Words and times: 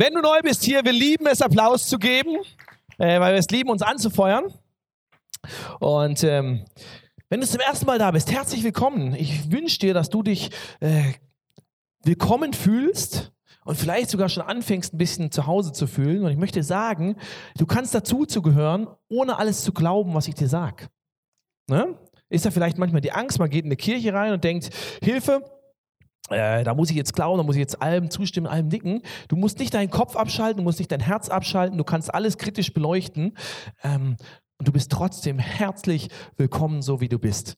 Wenn 0.00 0.14
du 0.14 0.22
neu 0.22 0.40
bist 0.42 0.64
hier, 0.64 0.82
wir 0.82 0.94
lieben 0.94 1.26
es, 1.26 1.42
Applaus 1.42 1.86
zu 1.86 1.98
geben, 1.98 2.38
äh, 2.96 3.20
weil 3.20 3.34
wir 3.34 3.38
es 3.38 3.50
lieben, 3.50 3.68
uns 3.68 3.82
anzufeuern. 3.82 4.50
Und 5.78 6.24
ähm, 6.24 6.64
wenn 7.28 7.42
du 7.42 7.46
zum 7.46 7.60
ersten 7.60 7.84
Mal 7.84 7.98
da 7.98 8.10
bist, 8.10 8.32
herzlich 8.32 8.64
willkommen. 8.64 9.14
Ich 9.14 9.52
wünsche 9.52 9.78
dir, 9.78 9.92
dass 9.92 10.08
du 10.08 10.22
dich 10.22 10.52
äh, 10.80 11.02
willkommen 12.02 12.54
fühlst 12.54 13.30
und 13.66 13.76
vielleicht 13.76 14.08
sogar 14.08 14.30
schon 14.30 14.42
anfängst, 14.42 14.94
ein 14.94 14.96
bisschen 14.96 15.32
zu 15.32 15.46
Hause 15.46 15.70
zu 15.72 15.86
fühlen. 15.86 16.24
Und 16.24 16.30
ich 16.30 16.38
möchte 16.38 16.62
sagen, 16.62 17.16
du 17.58 17.66
kannst 17.66 17.94
dazu 17.94 18.24
zugehören, 18.24 18.86
ohne 19.10 19.38
alles 19.38 19.64
zu 19.64 19.74
glauben, 19.74 20.14
was 20.14 20.28
ich 20.28 20.34
dir 20.34 20.48
sage. 20.48 20.86
Ne? 21.66 21.94
Ist 22.30 22.46
da 22.46 22.50
vielleicht 22.50 22.78
manchmal 22.78 23.02
die 23.02 23.12
Angst, 23.12 23.38
man 23.38 23.50
geht 23.50 23.66
in 23.66 23.68
eine 23.68 23.76
Kirche 23.76 24.14
rein 24.14 24.32
und 24.32 24.44
denkt, 24.44 24.70
Hilfe, 25.02 25.44
äh, 26.30 26.64
da 26.64 26.74
muss 26.74 26.90
ich 26.90 26.96
jetzt 26.96 27.14
klauen, 27.14 27.38
da 27.38 27.42
muss 27.42 27.56
ich 27.56 27.60
jetzt 27.60 27.82
allem 27.82 28.10
zustimmen, 28.10 28.46
allem 28.46 28.68
nicken. 28.68 29.02
Du 29.28 29.36
musst 29.36 29.58
nicht 29.58 29.74
deinen 29.74 29.90
Kopf 29.90 30.16
abschalten, 30.16 30.58
du 30.58 30.62
musst 30.62 30.78
nicht 30.78 30.92
dein 30.92 31.00
Herz 31.00 31.28
abschalten, 31.28 31.76
du 31.78 31.84
kannst 31.84 32.12
alles 32.12 32.38
kritisch 32.38 32.72
beleuchten 32.72 33.36
ähm, 33.82 34.16
und 34.58 34.68
du 34.68 34.72
bist 34.72 34.90
trotzdem 34.90 35.38
herzlich 35.38 36.08
willkommen, 36.36 36.82
so 36.82 37.00
wie 37.00 37.08
du 37.08 37.18
bist. 37.18 37.56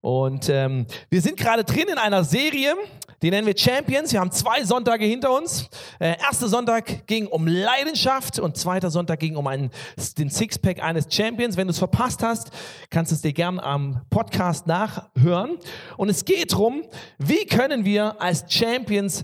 Und 0.00 0.48
ähm, 0.48 0.86
wir 1.10 1.20
sind 1.20 1.36
gerade 1.36 1.62
drin 1.64 1.88
in 1.90 1.98
einer 1.98 2.24
Serie, 2.24 2.74
die 3.22 3.30
nennen 3.30 3.46
wir 3.46 3.56
Champions. 3.56 4.12
Wir 4.12 4.20
haben 4.20 4.32
zwei 4.32 4.64
Sonntage 4.64 5.04
hinter 5.04 5.36
uns. 5.36 5.68
Äh, 5.98 6.16
erster 6.18 6.48
Sonntag 6.48 7.06
ging 7.06 7.26
um 7.26 7.46
Leidenschaft 7.46 8.38
und 8.38 8.56
zweiter 8.56 8.90
Sonntag 8.90 9.20
ging 9.20 9.36
um 9.36 9.46
einen, 9.46 9.70
den 10.16 10.30
Sixpack 10.30 10.82
eines 10.82 11.14
Champions. 11.14 11.58
Wenn 11.58 11.66
du 11.66 11.72
es 11.72 11.78
verpasst 11.78 12.22
hast, 12.22 12.50
kannst 12.88 13.12
du 13.12 13.16
es 13.16 13.20
dir 13.20 13.34
gern 13.34 13.60
am 13.60 14.00
Podcast 14.08 14.66
nachhören. 14.66 15.58
Und 15.98 16.08
es 16.08 16.24
geht 16.24 16.52
darum, 16.52 16.82
wie 17.18 17.44
können 17.44 17.84
wir 17.84 18.22
als 18.22 18.46
Champions 18.48 19.22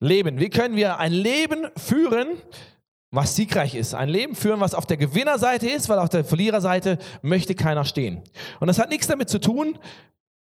leben? 0.00 0.40
Wie 0.40 0.48
können 0.48 0.76
wir 0.76 0.98
ein 0.98 1.12
Leben 1.12 1.66
führen, 1.76 2.38
was 3.12 3.36
siegreich 3.36 3.74
ist. 3.74 3.94
Ein 3.94 4.08
Leben 4.08 4.34
führen, 4.34 4.58
was 4.60 4.74
auf 4.74 4.86
der 4.86 4.96
Gewinnerseite 4.96 5.68
ist, 5.68 5.88
weil 5.88 5.98
auf 5.98 6.08
der 6.08 6.24
Verliererseite 6.24 6.98
möchte 7.20 7.54
keiner 7.54 7.84
stehen. 7.84 8.22
Und 8.58 8.66
das 8.66 8.78
hat 8.78 8.88
nichts 8.88 9.06
damit 9.06 9.28
zu 9.28 9.38
tun, 9.38 9.78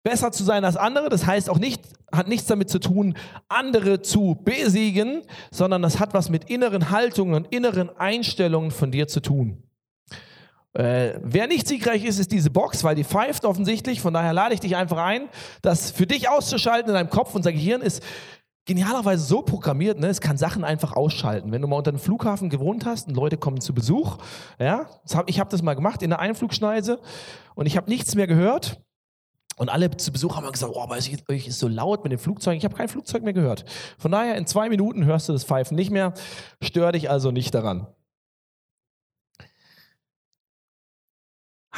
besser 0.03 0.33
zu 0.33 0.45
sein 0.45 0.65
als 0.65 0.77
andere. 0.77 1.09
Das 1.09 1.27
heißt 1.27 1.49
auch 1.49 1.59
nicht, 1.59 1.81
hat 2.13 2.29
nichts 2.29 2.47
damit 2.47 2.69
zu 2.69 2.81
tun, 2.81 3.17
andere 3.49 4.03
zu 4.03 4.37
besiegen, 4.45 5.23
sondern 5.53 5.81
das 5.81 6.01
hat 6.01 6.13
was 6.13 6.29
mit 6.29 6.51
inneren 6.51 6.91
Haltungen 6.91 7.35
und 7.35 7.55
inneren 7.55 7.89
Einstellungen 7.97 8.73
von 8.73 8.91
dir 8.91 9.07
zu 9.07 9.21
tun. 9.21 9.63
Äh, 10.73 11.21
wer 11.23 11.47
nicht 11.47 11.69
siegreich 11.69 12.05
ist, 12.05 12.19
ist 12.19 12.33
diese 12.33 12.51
Box, 12.51 12.83
weil 12.83 12.97
die 12.97 13.05
pfeift 13.05 13.45
offensichtlich. 13.45 14.01
Von 14.01 14.13
daher 14.13 14.33
lade 14.33 14.55
ich 14.55 14.61
dich 14.61 14.77
einfach 14.77 14.99
ein, 14.99 15.29
das 15.63 15.93
für 15.93 16.07
dich 16.07 16.29
auszuschalten 16.29 16.91
in 16.91 16.95
deinem 16.95 17.11
Kopf. 17.11 17.35
Unser 17.35 17.53
Gehirn 17.53 17.81
ist 17.81 18.03
genialerweise 18.67 19.25
so 19.25 19.43
programmiert, 19.43 19.99
ne, 19.99 20.09
es 20.09 20.21
kann 20.21 20.37
Sachen 20.37 20.65
einfach 20.65 20.93
ausschalten. 20.93 21.53
Wenn 21.53 21.63
du 21.63 21.69
mal 21.69 21.77
unter 21.77 21.91
einem 21.91 22.01
Flughafen 22.01 22.51
gewohnt 22.51 22.85
hast 22.85 23.09
und 23.09 23.15
Leute 23.15 23.39
kommen 23.39 23.61
zu 23.61 23.73
Besuch, 23.73 24.19
ja, 24.59 24.87
ich 25.27 25.41
habe 25.41 25.49
das 25.51 25.63
mal 25.63 25.75
gemacht 25.75 26.03
in 26.03 26.11
der 26.11 26.19
Einflugschneise 26.19 27.01
und 27.55 27.67
ich 27.67 27.77
habe 27.77 27.89
nichts 27.89 28.15
mehr 28.15 28.27
gehört. 28.27 28.83
Und 29.59 29.71
alle 29.71 29.91
zu 29.97 30.13
Besuch 30.13 30.37
haben 30.37 30.51
gesagt, 30.53 30.73
oh, 30.75 30.83
aber 30.83 30.99
es 30.99 31.09
ist 31.09 31.59
so 31.59 31.67
laut 31.67 32.05
mit 32.05 32.13
dem 32.13 32.19
Flugzeug. 32.19 32.59
Ich 32.59 32.65
habe 32.67 32.77
kein 32.77 32.89
Flugzeug 32.89 33.23
mehr 33.23 33.33
gehört. 33.33 33.65
Von 33.97 34.13
daher, 34.13 34.37
in 34.37 34.47
zwei 34.47 34.69
Minuten 34.69 35.07
hörst 35.07 35.31
du 35.31 35.33
das 35.33 35.45
Pfeifen 35.45 35.77
nicht 35.77 35.91
mehr. 35.91 36.13
Stör 36.61 36.93
dich 36.93 37.09
also 37.09 37.31
nicht 37.31 37.55
daran. 37.55 37.87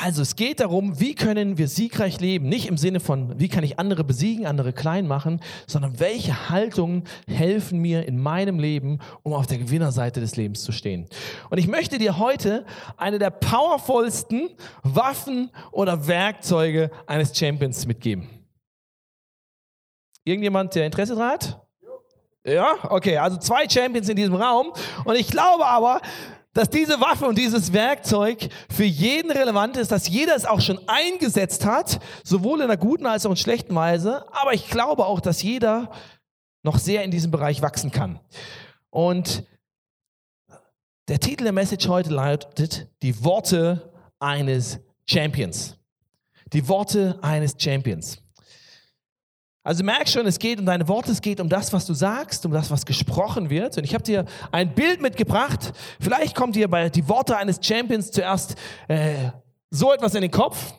Also 0.01 0.23
es 0.23 0.37
geht 0.37 0.61
darum, 0.61 1.01
wie 1.01 1.17
können 1.17 1.59
wir 1.59 1.67
siegreich 1.67 2.21
leben? 2.21 2.49
Nicht 2.49 2.69
im 2.69 2.77
Sinne 2.77 3.01
von, 3.01 3.41
wie 3.41 3.49
kann 3.49 3.65
ich 3.65 3.81
andere 3.81 4.05
besiegen, 4.05 4.47
andere 4.47 4.73
klein 4.73 5.09
machen, 5.09 5.41
sondern 5.67 5.99
welche 5.99 6.51
Haltungen 6.51 7.03
helfen 7.27 7.81
mir 7.81 8.07
in 8.07 8.23
meinem 8.23 8.61
Leben, 8.61 9.01
um 9.25 9.33
auf 9.33 9.49
der 9.49 9.59
Gewinnerseite 9.59 10.21
des 10.21 10.37
Lebens 10.37 10.63
zu 10.63 10.71
stehen. 10.71 11.09
Und 11.51 11.59
ich 11.59 11.67
möchte 11.67 11.99
dir 11.99 12.17
heute 12.17 12.65
eine 12.97 13.19
der 13.19 13.31
powervollsten 13.31 14.51
Waffen 14.85 15.51
oder 15.73 16.07
Werkzeuge 16.07 16.93
eines 17.09 17.37
Champions 17.37 17.85
mitgeben. 17.85 18.29
Irgendjemand, 20.23 20.77
der 20.77 20.87
Interesse 20.87 21.17
daran 21.17 21.33
hat? 21.33 21.67
Ja, 22.45 22.75
okay, 22.85 23.19
also 23.19 23.37
zwei 23.39 23.69
Champions 23.69 24.09
in 24.09 24.15
diesem 24.15 24.37
Raum. 24.37 24.73
Und 25.05 25.17
ich 25.17 25.27
glaube 25.27 25.67
aber, 25.67 26.01
dass 26.59 26.71
diese 26.71 27.01
Waffe 27.01 27.25
und 27.25 27.39
dieses 27.39 27.73
Werkzeug 27.73 28.49
für 28.69 28.83
jeden 28.83 29.31
relevant 29.31 29.77
ist, 29.77 29.93
dass 29.93 30.09
jeder 30.09 30.35
es 30.35 30.45
auch 30.45 30.61
schon 30.61 30.81
eingesetzt 30.89 31.65
hat, 31.65 32.01
sowohl 32.25 32.59
in 32.59 32.65
einer 32.65 32.77
guten 32.77 33.07
als 33.07 33.25
auch 33.27 33.31
in 33.31 33.37
schlechten 33.37 33.77
Weise. 33.77 34.27
Aber 34.33 34.55
ich 34.55 34.69
glaube 34.69 35.07
auch, 35.07 35.21
dass 35.21 35.41
jeder 35.41 35.93
noch 36.65 36.79
sehr 36.81 37.05
in 37.05 37.13
diesem 37.13 37.31
Bereich 37.31 37.63
wachsen 37.63 37.93
kann. 37.93 38.19
Und 38.91 39.45
der 41.07 41.21
Titel 41.21 41.45
der 41.45 41.53
Message 41.53 41.87
heute 41.87 42.11
lautet 42.11 42.89
Die 43.05 43.23
Worte 43.23 43.93
eines 44.19 44.81
Champions. 45.07 45.77
Die 46.53 46.67
Worte 46.67 47.21
eines 47.23 47.55
Champions. 47.57 48.21
Also 49.69 49.85
merk 49.85 50.09
schon, 50.09 50.27
es 50.27 50.39
geht 50.39 50.59
um 50.59 50.65
deine 50.65 50.89
Worte, 50.89 51.13
es 51.13 51.21
geht 51.21 51.41
um 51.41 51.51
das, 51.51 51.75
was 51.75 51.85
du 51.85 51.93
sagst, 51.93 52.47
um 52.47 52.53
das, 52.53 52.71
was 52.71 52.87
gesprochen 52.87 53.51
wird. 53.51 53.77
Und 53.77 53.85
ich 53.85 53.93
habe 53.93 54.03
dir 54.03 54.25
ein 54.51 54.75
Bild 54.75 55.03
mitgebracht. 55.03 55.75
Vielleicht 56.01 56.35
kommt 56.35 56.57
dir 56.57 56.69
bei 56.69 56.89
die 56.89 57.07
Worte 57.07 57.37
eines 57.37 57.59
Champions 57.61 58.11
zuerst 58.11 58.55
äh, 58.89 59.29
so 59.69 59.93
etwas 59.93 60.15
in 60.15 60.23
den 60.23 60.31
Kopf. 60.31 60.73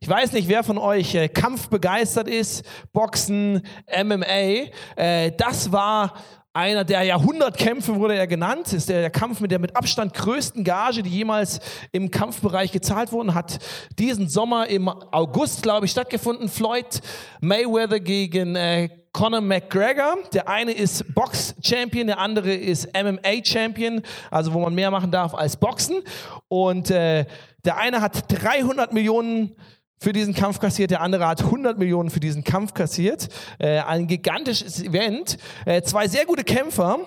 Ich 0.00 0.08
weiß 0.08 0.32
nicht, 0.32 0.48
wer 0.48 0.64
von 0.64 0.76
euch 0.76 1.14
äh, 1.14 1.28
kampfbegeistert 1.28 2.26
ist, 2.26 2.64
Boxen, 2.92 3.62
MMA. 3.96 4.72
Äh, 4.96 5.30
das 5.36 5.70
war 5.70 6.14
einer 6.56 6.84
der 6.84 7.02
Jahrhundertkämpfe 7.02 7.96
wurde 7.96 8.14
er 8.14 8.26
genannt, 8.26 8.72
ist 8.72 8.88
der, 8.88 9.02
der, 9.02 9.10
Kampf 9.10 9.40
mit 9.40 9.50
der 9.50 9.58
mit 9.58 9.76
Abstand 9.76 10.14
größten 10.14 10.64
Gage, 10.64 11.02
die 11.02 11.10
jemals 11.10 11.60
im 11.92 12.10
Kampfbereich 12.10 12.72
gezahlt 12.72 13.12
wurden, 13.12 13.34
hat 13.34 13.58
diesen 13.98 14.30
Sommer 14.30 14.66
im 14.66 14.88
August, 14.88 15.62
glaube 15.62 15.84
ich, 15.84 15.92
stattgefunden. 15.92 16.48
Floyd 16.48 17.02
Mayweather 17.42 18.00
gegen 18.00 18.56
äh, 18.56 18.88
Conor 19.12 19.42
McGregor. 19.42 20.16
Der 20.32 20.48
eine 20.48 20.72
ist 20.72 21.14
Box-Champion, 21.14 22.06
der 22.06 22.18
andere 22.18 22.54
ist 22.54 22.88
MMA-Champion, 22.96 24.00
also 24.30 24.54
wo 24.54 24.60
man 24.60 24.74
mehr 24.74 24.90
machen 24.90 25.10
darf 25.10 25.34
als 25.34 25.58
Boxen. 25.58 26.02
Und 26.48 26.90
äh, 26.90 27.26
der 27.66 27.76
eine 27.76 28.00
hat 28.00 28.32
300 28.32 28.94
Millionen 28.94 29.56
für 29.98 30.12
diesen 30.12 30.34
Kampf 30.34 30.60
kassiert, 30.60 30.90
der 30.90 31.00
andere 31.00 31.26
hat 31.26 31.42
100 31.42 31.78
Millionen 31.78 32.10
für 32.10 32.20
diesen 32.20 32.44
Kampf 32.44 32.74
kassiert. 32.74 33.28
Äh, 33.58 33.80
ein 33.80 34.06
gigantisches 34.06 34.82
Event. 34.82 35.38
Äh, 35.64 35.82
zwei 35.82 36.06
sehr 36.08 36.26
gute 36.26 36.44
Kämpfer 36.44 36.98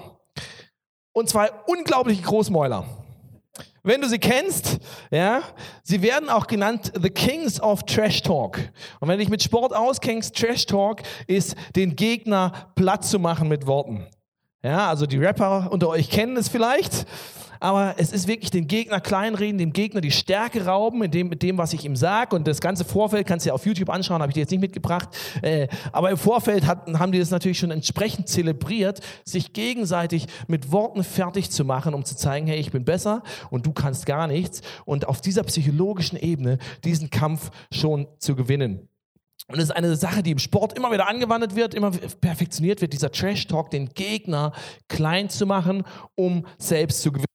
und 1.14 1.30
zwei 1.30 1.52
unglaubliche 1.68 2.22
Großmäuler. 2.24 2.86
Wenn 3.84 4.02
du 4.02 4.10
sie 4.10 4.20
kennst, 4.20 4.80
ja, 5.10 5.42
sie 5.84 6.02
werden 6.02 6.30
auch 6.30 6.48
genannt 6.48 6.92
The 7.02 7.10
Kings 7.10 7.62
of 7.62 7.84
Trash 7.84 8.22
Talk. 8.22 8.60
Und 9.00 9.08
wenn 9.08 9.18
du 9.18 9.24
dich 9.24 9.30
mit 9.30 9.42
Sport 9.42 9.74
auskennst, 9.74 10.36
Trash 10.36 10.66
Talk 10.66 11.02
ist 11.28 11.56
den 11.76 11.96
Gegner 11.96 12.72
platt 12.76 13.06
zu 13.06 13.20
machen 13.20 13.48
mit 13.48 13.68
Worten. 13.68 14.06
Ja, 14.62 14.90
also 14.90 15.06
die 15.06 15.18
Rapper 15.18 15.70
unter 15.72 15.88
euch 15.88 16.10
kennen 16.10 16.36
es 16.36 16.50
vielleicht 16.50 17.06
aber 17.60 17.96
es 17.98 18.12
ist 18.12 18.28
wirklich 18.28 18.52
den 18.52 18.68
Gegner 18.68 19.00
kleinreden, 19.02 19.58
dem 19.58 19.74
Gegner 19.74 20.02
die 20.02 20.12
Stärke 20.12 20.66
rauben 20.66 21.00
mit 21.00 21.14
dem, 21.14 21.30
mit 21.30 21.42
dem 21.44 21.58
was 21.58 21.74
ich 21.74 21.84
ihm 21.84 21.96
sage. 21.96 22.36
Und 22.36 22.48
das 22.48 22.62
ganze 22.62 22.86
Vorfeld 22.86 23.28
kannst 23.28 23.46
du 23.46 23.50
ja 23.50 23.54
auf 23.54 23.66
YouTube 23.66 23.90
anschauen, 23.90 24.22
habe 24.22 24.32
ich 24.32 24.36
dir 24.36 24.42
jetzt 24.42 24.52
nicht 24.52 24.62
mitgebracht. 24.62 25.10
Äh, 25.42 25.68
aber 25.92 26.10
im 26.10 26.18
Vorfeld 26.18 26.66
hat, 26.66 26.88
haben 26.98 27.12
die 27.12 27.20
das 27.20 27.32
natürlich 27.32 27.60
schon 27.60 27.72
entsprechend 27.72 28.30
zelebriert, 28.30 29.02
sich 29.26 29.54
gegenseitig 29.54 30.28
mit 30.48 30.72
Worten 30.72 31.04
fertig 31.04 31.52
zu 31.52 31.66
machen, 31.66 31.94
um 31.94 32.06
zu 32.06 32.16
zeigen, 32.16 32.48
hey, 32.48 32.60
ich 32.60 32.72
bin 32.72 32.86
besser 32.86 33.24
und 33.50 33.66
du 33.66 33.74
kannst 33.74 34.06
gar 34.06 34.28
nichts. 34.28 34.62
Und 34.86 35.08
auf 35.08 35.22
dieser 35.22 35.44
psychologischen 35.44 36.18
Ebene 36.18 36.60
diesen 36.84 37.10
Kampf 37.10 37.52
schon 37.72 38.08
zu 38.20 38.36
gewinnen. 38.36 38.88
Und 39.48 39.58
es 39.58 39.66
ist 39.66 39.72
eine 39.72 39.96
Sache, 39.96 40.22
die 40.22 40.32
im 40.32 40.40
Sport 40.40 40.78
immer 40.78 40.92
wieder 40.92 41.08
angewandt 41.08 41.56
wird, 41.56 41.74
immer 41.74 41.92
perfektioniert 41.92 42.82
wird, 42.82 42.94
dieser 42.94 43.12
Trash-Talk, 43.12 43.72
den 43.72 43.90
Gegner 43.90 44.54
klein 44.88 45.30
zu 45.30 45.46
machen, 45.46 45.84
um 46.16 46.46
selbst 46.58 47.02
zu 47.02 47.12
gewinnen. 47.12 47.28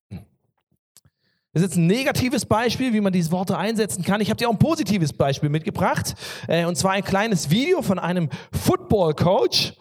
Das 1.53 1.63
ist 1.63 1.71
jetzt 1.71 1.77
ein 1.77 1.87
negatives 1.87 2.45
Beispiel, 2.45 2.93
wie 2.93 3.01
man 3.01 3.13
diese 3.13 3.31
Worte 3.31 3.57
einsetzen 3.57 4.03
kann. 4.03 4.21
Ich 4.21 4.29
habe 4.29 4.39
dir 4.39 4.49
auch 4.49 4.53
ein 4.53 4.59
positives 4.59 5.13
Beispiel 5.13 5.49
mitgebracht. 5.49 6.15
Äh, 6.49 6.65
und 6.65 6.77
zwar 6.77 6.93
ein 6.93 7.05
kleines 7.05 7.49
Video 7.49 7.81
von 7.81 8.01
einem 8.01 8.29
Football-Coach. 8.53 9.75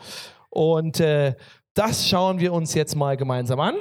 Und 0.50 1.00
äh, 1.00 1.34
das 1.74 2.08
schauen 2.08 2.40
wir 2.40 2.54
uns 2.54 2.76
jetzt 2.76 2.96
mal 2.96 3.18
gemeinsam 3.18 3.60
an. 3.60 3.76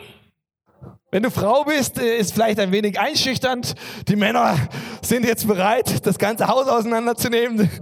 Wenn 1.13 1.23
du 1.25 1.31
Frau 1.31 1.65
bist, 1.65 1.99
äh, 1.99 2.17
ist 2.17 2.33
vielleicht 2.33 2.59
ein 2.59 2.73
wenig 2.73 2.99
einschüchternd. 2.99 3.75
Die 4.09 4.17
Männer 4.17 4.57
sind 5.03 5.27
jetzt 5.27 5.47
bereit, 5.47 6.07
das 6.07 6.17
ganze 6.19 6.49
Haus 6.49 6.67
auseinanderzunehmen. 6.67 7.71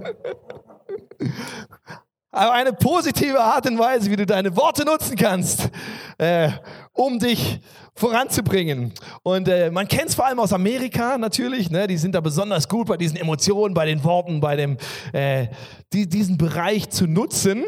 Aber 2.32 2.52
eine 2.52 2.72
positive 2.72 3.38
Art 3.38 3.70
und 3.70 3.78
Weise, 3.78 4.10
wie 4.10 4.16
du 4.16 4.26
deine 4.26 4.56
Worte 4.56 4.84
nutzen 4.84 5.14
kannst, 5.14 5.70
äh, 6.18 6.50
um 6.92 7.20
dich 7.20 7.60
voranzubringen. 7.94 8.92
Und 9.22 9.46
äh, 9.46 9.70
man 9.70 9.86
kennt 9.86 10.08
es 10.08 10.16
vor 10.16 10.26
allem 10.26 10.40
aus 10.40 10.52
Amerika 10.52 11.16
natürlich, 11.16 11.70
ne? 11.70 11.86
die 11.86 11.98
sind 11.98 12.16
da 12.16 12.20
besonders 12.20 12.68
gut 12.68 12.88
bei 12.88 12.96
diesen 12.96 13.16
Emotionen, 13.16 13.74
bei 13.74 13.86
den 13.86 14.02
Worten, 14.02 14.40
bei 14.40 14.56
dem, 14.56 14.76
äh, 15.12 15.46
die, 15.92 16.08
diesen 16.08 16.36
Bereich 16.36 16.90
zu 16.90 17.06
nutzen. 17.06 17.62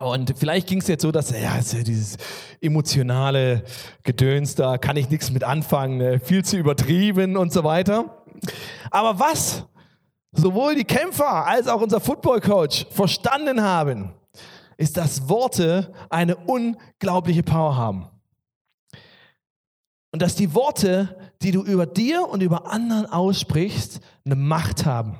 Und 0.00 0.32
vielleicht 0.38 0.66
ging 0.66 0.80
es 0.80 0.88
jetzt 0.88 1.02
so, 1.02 1.12
dass, 1.12 1.30
ja, 1.30 1.60
dieses 1.60 2.16
emotionale 2.62 3.64
Gedöns, 4.02 4.54
da 4.54 4.78
kann 4.78 4.96
ich 4.96 5.10
nichts 5.10 5.30
mit 5.30 5.44
anfangen, 5.44 5.98
ne? 5.98 6.18
viel 6.18 6.42
zu 6.42 6.56
übertrieben 6.56 7.36
und 7.36 7.52
so 7.52 7.64
weiter. 7.64 8.24
Aber 8.90 9.18
was 9.18 9.66
sowohl 10.32 10.74
die 10.74 10.84
Kämpfer 10.84 11.46
als 11.46 11.68
auch 11.68 11.82
unser 11.82 12.00
Football-Coach 12.00 12.86
verstanden 12.90 13.60
haben, 13.60 14.14
ist, 14.78 14.96
dass 14.96 15.28
Worte 15.28 15.92
eine 16.08 16.34
unglaubliche 16.34 17.42
Power 17.42 17.76
haben. 17.76 18.08
Und 20.12 20.22
dass 20.22 20.34
die 20.34 20.54
Worte, 20.54 21.30
die 21.42 21.52
du 21.52 21.62
über 21.62 21.84
dir 21.84 22.26
und 22.26 22.42
über 22.42 22.72
anderen 22.72 23.04
aussprichst, 23.04 24.00
eine 24.24 24.34
Macht 24.34 24.86
haben. 24.86 25.18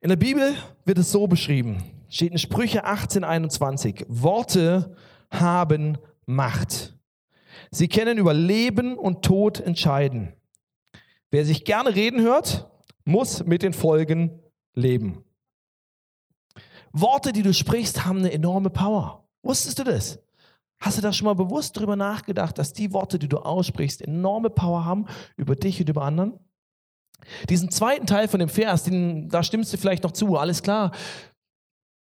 In 0.00 0.08
der 0.08 0.16
Bibel 0.16 0.54
wird 0.84 0.98
es 0.98 1.10
so 1.10 1.26
beschrieben, 1.26 1.82
steht 2.14 2.30
in 2.30 2.38
Sprüche 2.38 2.84
18, 2.84 3.24
21, 3.24 4.06
Worte 4.08 4.94
haben 5.30 5.98
Macht. 6.26 6.96
Sie 7.72 7.88
können 7.88 8.18
über 8.18 8.32
Leben 8.32 8.96
und 8.96 9.24
Tod 9.24 9.58
entscheiden. 9.58 10.32
Wer 11.32 11.44
sich 11.44 11.64
gerne 11.64 11.94
reden 11.94 12.22
hört, 12.22 12.70
muss 13.04 13.44
mit 13.44 13.62
den 13.62 13.72
Folgen 13.72 14.40
leben. 14.74 15.24
Worte, 16.92 17.32
die 17.32 17.42
du 17.42 17.52
sprichst, 17.52 18.04
haben 18.06 18.20
eine 18.20 18.32
enorme 18.32 18.70
Power. 18.70 19.26
Wusstest 19.42 19.80
du 19.80 19.84
das? 19.84 20.20
Hast 20.78 20.98
du 20.98 21.02
da 21.02 21.12
schon 21.12 21.24
mal 21.24 21.34
bewusst 21.34 21.76
darüber 21.76 21.96
nachgedacht, 21.96 22.56
dass 22.58 22.72
die 22.72 22.92
Worte, 22.92 23.18
die 23.18 23.28
du 23.28 23.38
aussprichst, 23.38 24.02
enorme 24.02 24.50
Power 24.50 24.84
haben 24.84 25.06
über 25.36 25.56
dich 25.56 25.80
und 25.80 25.88
über 25.88 26.02
anderen? 26.02 26.38
Diesen 27.48 27.70
zweiten 27.70 28.06
Teil 28.06 28.28
von 28.28 28.38
dem 28.38 28.48
Vers, 28.48 28.84
den, 28.84 29.28
da 29.28 29.42
stimmst 29.42 29.72
du 29.72 29.78
vielleicht 29.78 30.04
noch 30.04 30.12
zu, 30.12 30.36
alles 30.36 30.62
klar. 30.62 30.92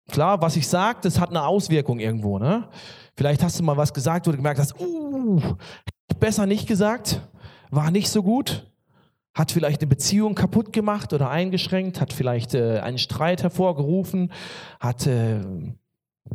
Klar, 0.09 0.41
was 0.41 0.55
ich 0.55 0.67
sage, 0.67 0.99
das 1.01 1.19
hat 1.19 1.29
eine 1.29 1.45
Auswirkung 1.45 1.99
irgendwo. 1.99 2.39
Ne? 2.39 2.67
Vielleicht 3.15 3.43
hast 3.43 3.59
du 3.59 3.63
mal 3.63 3.77
was 3.77 3.93
gesagt, 3.93 4.27
wo 4.27 4.31
du 4.31 4.37
gemerkt 4.37 4.59
hast, 4.59 4.79
uh, 4.79 5.41
besser 6.19 6.45
nicht 6.45 6.67
gesagt, 6.67 7.21
war 7.69 7.91
nicht 7.91 8.09
so 8.09 8.23
gut 8.23 8.65
hat 9.39 9.51
vielleicht 9.51 9.81
eine 9.81 9.87
Beziehung 9.87 10.35
kaputt 10.35 10.73
gemacht 10.73 11.13
oder 11.13 11.29
eingeschränkt, 11.29 12.01
hat 12.01 12.11
vielleicht 12.11 12.55
äh, 12.55 12.79
einen 12.79 12.97
Streit 12.97 13.41
hervorgerufen, 13.41 14.31
hat, 14.79 15.07
äh, 15.07 15.39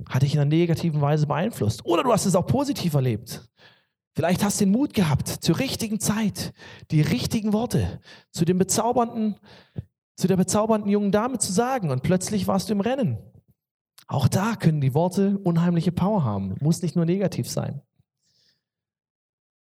hat 0.08 0.22
dich 0.22 0.34
in 0.34 0.40
einer 0.40 0.48
negativen 0.48 1.00
Weise 1.00 1.26
beeinflusst. 1.26 1.84
Oder 1.84 2.02
du 2.02 2.12
hast 2.12 2.24
es 2.24 2.34
auch 2.34 2.46
positiv 2.46 2.94
erlebt. 2.94 3.48
Vielleicht 4.14 4.44
hast 4.44 4.60
du 4.60 4.64
den 4.64 4.72
Mut 4.72 4.94
gehabt, 4.94 5.28
zur 5.28 5.58
richtigen 5.58 6.00
Zeit 6.00 6.54
die 6.90 7.02
richtigen 7.02 7.52
Worte 7.52 8.00
zu 8.30 8.44
dem 8.44 8.58
bezaubernden, 8.58 9.36
zu 10.16 10.28
der 10.28 10.36
bezaubernden 10.36 10.90
jungen 10.90 11.10
Dame 11.10 11.38
zu 11.38 11.52
sagen 11.52 11.90
und 11.90 12.02
plötzlich 12.02 12.46
warst 12.46 12.68
du 12.68 12.72
im 12.72 12.80
Rennen. 12.80 13.18
Auch 14.06 14.28
da 14.28 14.56
können 14.56 14.80
die 14.80 14.94
Worte 14.94 15.38
unheimliche 15.38 15.92
Power 15.92 16.24
haben. 16.24 16.56
Muss 16.60 16.82
nicht 16.82 16.96
nur 16.96 17.06
negativ 17.06 17.48
sein. 17.48 17.80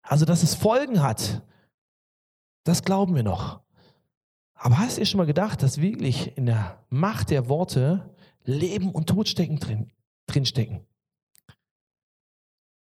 Also, 0.02 0.26
dass 0.26 0.44
es 0.44 0.54
Folgen 0.54 1.02
hat, 1.02 1.42
das 2.66 2.84
glauben 2.84 3.16
wir 3.16 3.24
noch. 3.24 3.62
Aber 4.54 4.78
hast 4.78 4.98
du 4.98 5.02
dir 5.02 5.06
schon 5.06 5.18
mal 5.18 5.26
gedacht, 5.26 5.64
dass 5.64 5.82
wirklich 5.82 6.38
in 6.38 6.46
der 6.46 6.84
Macht 6.90 7.30
der 7.30 7.50
Worte 7.50 8.16
Leben 8.44 8.92
und 8.92 9.08
Tod 9.08 9.28
stecken 9.28 9.60
drin, 9.60 9.92
drin 10.28 10.46
stecken? 10.46 10.86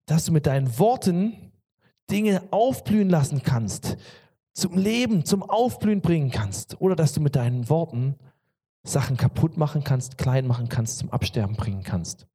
Dass 0.07 0.25
du 0.25 0.33
mit 0.33 0.47
deinen 0.47 0.79
Worten 0.79 1.53
Dinge 2.11 2.43
aufblühen 2.51 3.09
lassen 3.09 3.43
kannst, 3.43 3.97
zum 4.53 4.77
Leben, 4.77 5.25
zum 5.25 5.43
Aufblühen 5.43 6.01
bringen 6.01 6.31
kannst. 6.31 6.81
Oder 6.81 6.97
dass 6.97 7.13
du 7.13 7.21
mit 7.21 7.37
deinen 7.37 7.69
Worten 7.69 8.17
Sachen 8.85 9.17
kaputt 9.17 9.57
machen 9.57 9.85
kannst, 9.85 10.19
klein 10.19 10.47
machen 10.47 10.69
kannst, 10.69 10.99
zum 10.99 11.11
Absterben 11.11 11.57
bringen 11.57 11.83
kannst. 11.83 12.27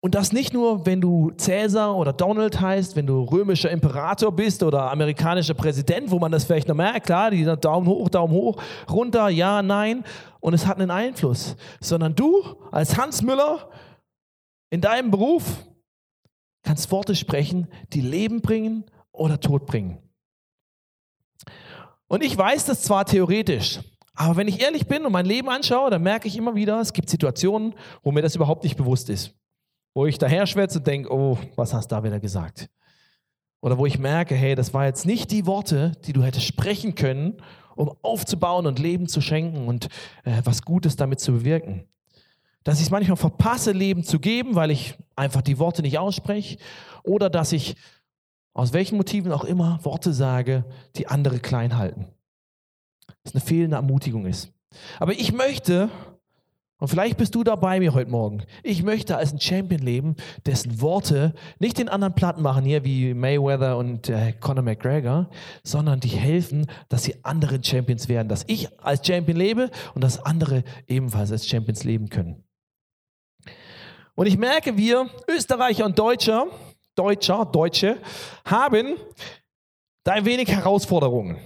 Und 0.00 0.14
das 0.14 0.32
nicht 0.32 0.52
nur, 0.52 0.86
wenn 0.86 1.00
du 1.00 1.32
Cäsar 1.36 1.96
oder 1.96 2.12
Donald 2.12 2.60
heißt, 2.60 2.94
wenn 2.94 3.06
du 3.06 3.24
römischer 3.24 3.70
Imperator 3.70 4.30
bist 4.30 4.62
oder 4.62 4.92
amerikanischer 4.92 5.54
Präsident, 5.54 6.10
wo 6.10 6.20
man 6.20 6.30
das 6.30 6.44
vielleicht 6.44 6.68
noch 6.68 6.76
merkt, 6.76 7.06
klar, 7.06 7.32
die 7.32 7.44
Daumen 7.44 7.88
hoch, 7.88 8.08
Daumen 8.08 8.32
hoch, 8.32 8.62
runter, 8.88 9.28
ja, 9.28 9.60
nein, 9.60 10.04
und 10.38 10.54
es 10.54 10.66
hat 10.66 10.78
einen 10.78 10.92
Einfluss, 10.92 11.56
sondern 11.80 12.14
du 12.14 12.42
als 12.70 12.96
Hans 12.96 13.22
Müller 13.22 13.70
in 14.70 14.80
deinem 14.80 15.10
Beruf 15.10 15.64
kannst 16.62 16.92
Worte 16.92 17.16
sprechen, 17.16 17.66
die 17.92 18.00
Leben 18.00 18.40
bringen 18.40 18.84
oder 19.10 19.40
Tod 19.40 19.66
bringen. 19.66 19.98
Und 22.06 22.22
ich 22.22 22.36
weiß 22.36 22.66
das 22.66 22.82
zwar 22.82 23.04
theoretisch, 23.04 23.80
aber 24.18 24.36
wenn 24.36 24.48
ich 24.48 24.60
ehrlich 24.60 24.86
bin 24.86 25.06
und 25.06 25.12
mein 25.12 25.26
Leben 25.26 25.48
anschaue, 25.48 25.90
dann 25.90 26.02
merke 26.02 26.28
ich 26.28 26.36
immer 26.36 26.54
wieder, 26.54 26.80
es 26.80 26.92
gibt 26.92 27.08
Situationen, 27.08 27.74
wo 28.02 28.12
mir 28.12 28.22
das 28.22 28.34
überhaupt 28.34 28.64
nicht 28.64 28.76
bewusst 28.76 29.08
ist 29.08 29.34
wo 29.98 30.06
ich 30.06 30.16
daher 30.16 30.46
schwätze 30.46 30.78
und 30.78 30.86
denke, 30.86 31.12
oh, 31.12 31.36
was 31.56 31.74
hast 31.74 31.90
du 31.90 31.96
da 31.96 32.04
wieder 32.04 32.20
gesagt? 32.20 32.70
Oder 33.60 33.78
wo 33.78 33.84
ich 33.84 33.98
merke, 33.98 34.36
hey, 34.36 34.54
das 34.54 34.72
war 34.72 34.86
jetzt 34.86 35.06
nicht 35.06 35.32
die 35.32 35.44
Worte, 35.44 35.90
die 36.04 36.12
du 36.12 36.22
hättest 36.22 36.46
sprechen 36.46 36.94
können, 36.94 37.42
um 37.74 37.90
aufzubauen 38.02 38.68
und 38.68 38.78
Leben 38.78 39.08
zu 39.08 39.20
schenken 39.20 39.66
und 39.66 39.86
äh, 40.22 40.40
was 40.44 40.62
Gutes 40.62 40.94
damit 40.94 41.18
zu 41.18 41.32
bewirken. 41.32 41.82
Dass 42.62 42.78
ich 42.78 42.86
es 42.86 42.90
manchmal 42.92 43.16
verpasse, 43.16 43.72
Leben 43.72 44.04
zu 44.04 44.20
geben, 44.20 44.54
weil 44.54 44.70
ich 44.70 44.96
einfach 45.16 45.42
die 45.42 45.58
Worte 45.58 45.82
nicht 45.82 45.98
ausspreche. 45.98 46.58
Oder 47.02 47.28
dass 47.28 47.50
ich 47.50 47.74
aus 48.52 48.72
welchen 48.72 48.98
Motiven 48.98 49.32
auch 49.32 49.42
immer 49.42 49.80
Worte 49.82 50.12
sage, 50.12 50.64
die 50.94 51.08
andere 51.08 51.40
klein 51.40 51.76
halten. 51.76 52.06
Das 53.24 53.34
eine 53.34 53.42
fehlende 53.42 53.76
Ermutigung 53.76 54.26
ist. 54.26 54.52
Aber 54.98 55.12
ich 55.12 55.32
möchte 55.32 55.90
und 56.80 56.86
vielleicht 56.86 57.16
bist 57.16 57.34
du 57.34 57.42
da 57.42 57.56
bei 57.56 57.80
mir 57.80 57.92
heute 57.92 58.10
Morgen. 58.10 58.44
Ich 58.62 58.84
möchte 58.84 59.16
als 59.16 59.32
ein 59.32 59.40
Champion 59.40 59.82
leben, 59.82 60.14
dessen 60.46 60.80
Worte 60.80 61.34
nicht 61.58 61.78
den 61.78 61.88
anderen 61.88 62.14
platt 62.14 62.38
machen 62.38 62.64
hier 62.64 62.84
wie 62.84 63.14
Mayweather 63.14 63.76
und 63.76 64.08
äh, 64.08 64.32
Conor 64.34 64.62
McGregor, 64.62 65.28
sondern 65.64 65.98
die 65.98 66.08
helfen, 66.08 66.66
dass 66.88 67.02
sie 67.02 67.24
anderen 67.24 67.64
Champions 67.64 68.08
werden, 68.08 68.28
dass 68.28 68.44
ich 68.46 68.68
als 68.80 69.04
Champion 69.04 69.36
lebe 69.36 69.70
und 69.94 70.04
dass 70.04 70.24
andere 70.24 70.62
ebenfalls 70.86 71.32
als 71.32 71.48
Champions 71.48 71.82
leben 71.82 72.08
können. 72.10 72.44
Und 74.14 74.26
ich 74.26 74.38
merke, 74.38 74.76
wir 74.76 75.08
Österreicher 75.28 75.84
und 75.84 75.98
Deutscher, 75.98 76.46
Deutscher, 76.94 77.44
Deutsche, 77.44 77.96
haben 78.44 78.96
da 80.04 80.12
ein 80.12 80.24
wenig 80.24 80.48
Herausforderungen. 80.48 81.38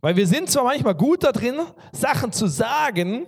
Weil 0.00 0.16
wir 0.16 0.26
sind 0.26 0.50
zwar 0.50 0.64
manchmal 0.64 0.94
gut 0.94 1.24
da 1.24 1.32
drin, 1.32 1.58
Sachen 1.92 2.32
zu 2.32 2.46
sagen, 2.46 3.26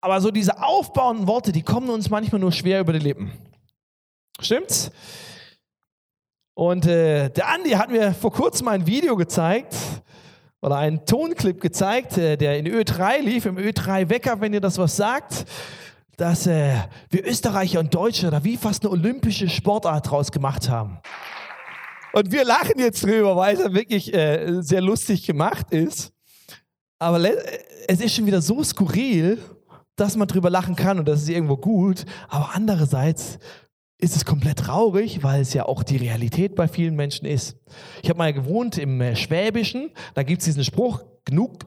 aber 0.00 0.20
so 0.20 0.30
diese 0.30 0.60
aufbauenden 0.62 1.26
Worte, 1.26 1.52
die 1.52 1.62
kommen 1.62 1.88
uns 1.88 2.10
manchmal 2.10 2.40
nur 2.40 2.50
schwer 2.50 2.80
über 2.80 2.92
die 2.92 2.98
Lippen. 2.98 3.32
Stimmt's? 4.40 4.90
Und 6.54 6.86
äh, 6.86 7.30
der 7.30 7.48
Andi 7.48 7.70
hat 7.70 7.90
mir 7.90 8.12
vor 8.12 8.32
kurzem 8.32 8.68
ein 8.68 8.86
Video 8.86 9.16
gezeigt 9.16 9.74
oder 10.60 10.76
einen 10.76 11.06
Tonclip 11.06 11.60
gezeigt, 11.60 12.18
äh, 12.18 12.36
der 12.36 12.58
in 12.58 12.66
Ö3 12.66 13.20
lief, 13.20 13.46
im 13.46 13.56
Ö3 13.56 14.08
Wecker, 14.08 14.40
wenn 14.40 14.52
ihr 14.52 14.60
das 14.60 14.76
was 14.76 14.96
sagt, 14.96 15.46
dass 16.16 16.46
äh, 16.46 16.74
wir 17.10 17.26
Österreicher 17.26 17.80
und 17.80 17.94
Deutsche 17.94 18.30
da 18.30 18.42
wie 18.44 18.56
fast 18.56 18.84
eine 18.84 18.90
olympische 18.90 19.48
Sportart 19.48 20.10
draus 20.10 20.30
gemacht 20.32 20.68
haben. 20.68 20.98
Und 22.12 22.30
wir 22.30 22.44
lachen 22.44 22.78
jetzt 22.78 23.04
drüber, 23.04 23.36
weil 23.36 23.56
es 23.56 23.72
wirklich 23.72 24.12
äh, 24.14 24.60
sehr 24.60 24.80
lustig 24.80 25.26
gemacht 25.26 25.70
ist. 25.70 26.12
Aber 26.98 27.20
es 27.88 28.00
ist 28.00 28.14
schon 28.14 28.26
wieder 28.26 28.42
so 28.42 28.62
skurril, 28.62 29.38
dass 29.96 30.16
man 30.16 30.28
drüber 30.28 30.50
lachen 30.50 30.76
kann 30.76 30.98
und 30.98 31.08
das 31.08 31.22
ist 31.22 31.28
irgendwo 31.28 31.56
gut. 31.56 32.04
Aber 32.28 32.50
andererseits 32.54 33.38
ist 33.98 34.16
es 34.16 34.24
komplett 34.24 34.58
traurig, 34.58 35.22
weil 35.22 35.40
es 35.40 35.54
ja 35.54 35.64
auch 35.64 35.82
die 35.82 35.96
Realität 35.96 36.54
bei 36.54 36.68
vielen 36.68 36.96
Menschen 36.96 37.26
ist. 37.26 37.56
Ich 38.02 38.08
habe 38.08 38.18
mal 38.18 38.32
gewohnt 38.32 38.78
im 38.78 39.00
äh, 39.00 39.16
Schwäbischen, 39.16 39.90
da 40.14 40.22
gibt 40.22 40.40
es 40.40 40.46
diesen 40.46 40.64
Spruch, 40.64 41.02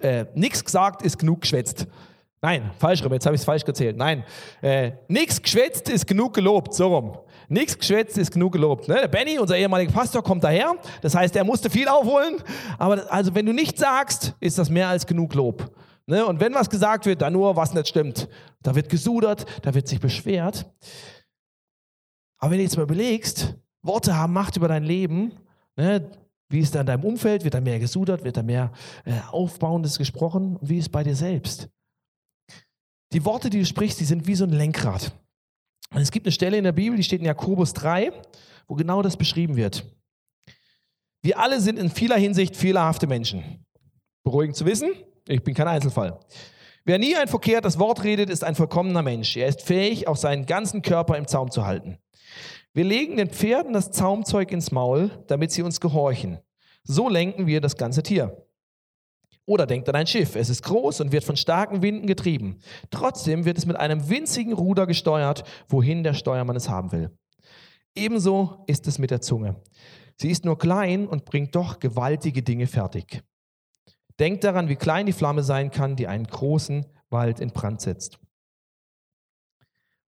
äh, 0.01 0.25
nichts 0.35 0.63
gesagt 0.63 1.01
ist 1.01 1.17
genug 1.17 1.41
geschwätzt. 1.41 1.87
Nein, 2.41 2.71
falsch 2.77 3.03
rum, 3.03 3.13
jetzt 3.13 3.25
habe 3.25 3.35
ich 3.35 3.41
es 3.41 3.45
falsch 3.45 3.63
gezählt. 3.63 3.97
Nein, 3.97 4.23
äh, 4.61 4.91
nichts 5.07 5.41
geschwätzt 5.41 5.89
ist 5.89 6.05
genug 6.05 6.33
gelobt, 6.33 6.73
so 6.73 6.95
rum. 6.95 7.17
Nichts 7.47 7.77
geschwätzt 7.77 8.17
ist 8.17 8.31
genug 8.31 8.53
gelobt. 8.53 8.87
Ne? 8.87 8.95
Der 8.95 9.07
Benny, 9.07 9.37
unser 9.39 9.57
ehemaliger 9.57 9.91
Pastor, 9.91 10.23
kommt 10.23 10.43
daher. 10.43 10.75
Das 11.01 11.15
heißt, 11.15 11.35
er 11.35 11.43
musste 11.43 11.69
viel 11.69 11.87
aufholen. 11.87 12.37
Aber 12.77 13.11
also, 13.11 13.33
wenn 13.35 13.45
du 13.45 13.53
nichts 13.53 13.79
sagst, 13.79 14.35
ist 14.39 14.57
das 14.57 14.69
mehr 14.69 14.87
als 14.87 15.05
genug 15.05 15.33
Lob. 15.33 15.71
Ne? 16.07 16.25
Und 16.25 16.39
wenn 16.39 16.53
was 16.53 16.69
gesagt 16.69 17.05
wird, 17.05 17.21
dann 17.21 17.33
nur, 17.33 17.55
was 17.55 17.73
nicht 17.73 17.87
stimmt. 17.87 18.27
Da 18.61 18.75
wird 18.75 18.89
gesudert, 18.89 19.45
da 19.61 19.73
wird 19.73 19.87
sich 19.87 19.99
beschwert. 19.99 20.65
Aber 22.37 22.51
wenn 22.51 22.57
du 22.59 22.63
jetzt 22.63 22.77
mal 22.77 22.83
überlegst, 22.83 23.55
Worte 23.81 24.15
haben 24.15 24.33
Macht 24.33 24.57
über 24.57 24.67
dein 24.67 24.83
Leben, 24.83 25.33
ne? 25.75 26.09
wie 26.49 26.59
ist 26.59 26.75
da 26.75 26.81
in 26.81 26.87
deinem 26.87 27.03
Umfeld? 27.03 27.43
Wird 27.43 27.53
da 27.53 27.61
mehr 27.61 27.79
gesudert? 27.79 28.23
Wird 28.23 28.37
da 28.37 28.43
mehr 28.43 28.71
äh, 29.05 29.19
Aufbauendes 29.31 29.97
gesprochen? 29.97 30.57
Und 30.57 30.69
wie 30.69 30.77
ist 30.77 30.91
bei 30.91 31.03
dir 31.03 31.15
selbst? 31.15 31.69
Die 33.13 33.25
Worte, 33.25 33.49
die 33.49 33.59
du 33.59 33.65
sprichst, 33.65 33.99
die 33.99 34.05
sind 34.05 34.27
wie 34.27 34.35
so 34.35 34.43
ein 34.43 34.51
Lenkrad. 34.51 35.13
Und 35.95 36.01
es 36.01 36.11
gibt 36.11 36.25
eine 36.25 36.33
Stelle 36.33 36.57
in 36.57 36.65
der 36.65 36.73
Bibel, 36.73 36.97
die 36.97 37.03
steht 37.03 37.21
in 37.21 37.25
Jakobus 37.25 37.71
3, 37.71 38.11
wo 38.67 38.75
genau 38.75 39.01
das 39.01 39.15
beschrieben 39.15 39.55
wird. 39.55 39.85
Wir 41.21 41.39
alle 41.39 41.61
sind 41.61 41.79
in 41.79 41.89
vieler 41.89 42.17
Hinsicht 42.17 42.57
fehlerhafte 42.57 43.07
Menschen. 43.07 43.65
Beruhigend 44.25 44.57
zu 44.57 44.65
wissen, 44.65 44.91
ich 45.25 45.41
bin 45.41 45.53
kein 45.53 45.69
Einzelfall. 45.69 46.19
Wer 46.83 46.99
nie 46.99 47.15
ein 47.15 47.29
verkehrtes 47.29 47.79
Wort 47.79 48.03
redet, 48.03 48.29
ist 48.29 48.43
ein 48.43 48.55
vollkommener 48.55 49.03
Mensch. 49.03 49.37
Er 49.37 49.47
ist 49.47 49.61
fähig, 49.61 50.09
auch 50.09 50.17
seinen 50.17 50.45
ganzen 50.45 50.81
Körper 50.81 51.17
im 51.17 51.27
Zaum 51.27 51.49
zu 51.49 51.65
halten. 51.65 51.97
Wir 52.73 52.83
legen 52.83 53.15
den 53.15 53.29
Pferden 53.29 53.71
das 53.71 53.91
Zaumzeug 53.91 54.51
ins 54.51 54.73
Maul, 54.73 55.11
damit 55.27 55.53
sie 55.53 55.61
uns 55.61 55.79
gehorchen. 55.79 56.39
So 56.83 57.07
lenken 57.07 57.47
wir 57.47 57.61
das 57.61 57.77
ganze 57.77 58.03
Tier. 58.03 58.44
Oder 59.47 59.67
denkt 59.67 59.87
an 59.89 59.95
ein 59.95 60.07
Schiff. 60.07 60.35
Es 60.35 60.49
ist 60.49 60.63
groß 60.63 61.01
und 61.01 61.11
wird 61.11 61.23
von 61.23 61.37
starken 61.37 61.81
Winden 61.81 62.07
getrieben. 62.07 62.59
Trotzdem 62.89 63.45
wird 63.45 63.57
es 63.57 63.65
mit 63.65 63.75
einem 63.75 64.09
winzigen 64.09 64.53
Ruder 64.53 64.87
gesteuert, 64.87 65.43
wohin 65.69 66.03
der 66.03 66.15
Steuermann 66.15 66.55
es 66.55 66.69
haben 66.69 66.91
will. 66.91 67.15
Ebenso 67.95 68.63
ist 68.67 68.87
es 68.87 68.97
mit 68.97 69.11
der 69.11 69.21
Zunge. 69.21 69.61
Sie 70.17 70.29
ist 70.29 70.45
nur 70.45 70.57
klein 70.57 71.07
und 71.07 71.25
bringt 71.25 71.55
doch 71.55 71.79
gewaltige 71.79 72.41
Dinge 72.41 72.67
fertig. 72.67 73.21
Denkt 74.19 74.43
daran, 74.43 74.69
wie 74.69 74.75
klein 74.75 75.05
die 75.05 75.13
Flamme 75.13 75.43
sein 75.43 75.71
kann, 75.71 75.95
die 75.95 76.07
einen 76.07 76.25
großen 76.25 76.85
Wald 77.09 77.39
in 77.39 77.51
Brand 77.51 77.81
setzt. 77.81 78.19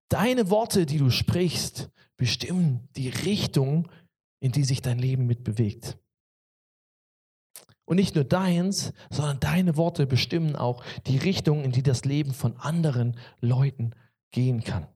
Deine 0.10 0.50
Worte, 0.50 0.86
die 0.86 0.98
du 0.98 1.10
sprichst, 1.10 1.89
bestimmen 2.15 2.88
die 2.96 3.10
Richtung, 3.10 3.89
in 4.39 4.51
die 4.51 4.63
sich 4.63 4.82
dein 4.82 5.00
Leben 5.00 5.25
mitbewegt. 5.25 5.98
Und 7.88 7.96
nicht 7.96 8.15
nur 8.15 8.25
deins, 8.25 8.91
sondern 9.10 9.39
deine 9.39 9.77
Worte 9.77 10.06
bestimmen 10.06 10.58
auch 10.58 10.84
die 11.08 11.17
Richtung, 11.17 11.63
in 11.63 11.72
die 11.72 11.84
das 11.84 12.03
Leben 12.03 12.34
von 12.34 12.58
anderen 12.58 13.15
Leuten 13.39 13.91
gehen 14.32 14.62
kann. 14.62 14.88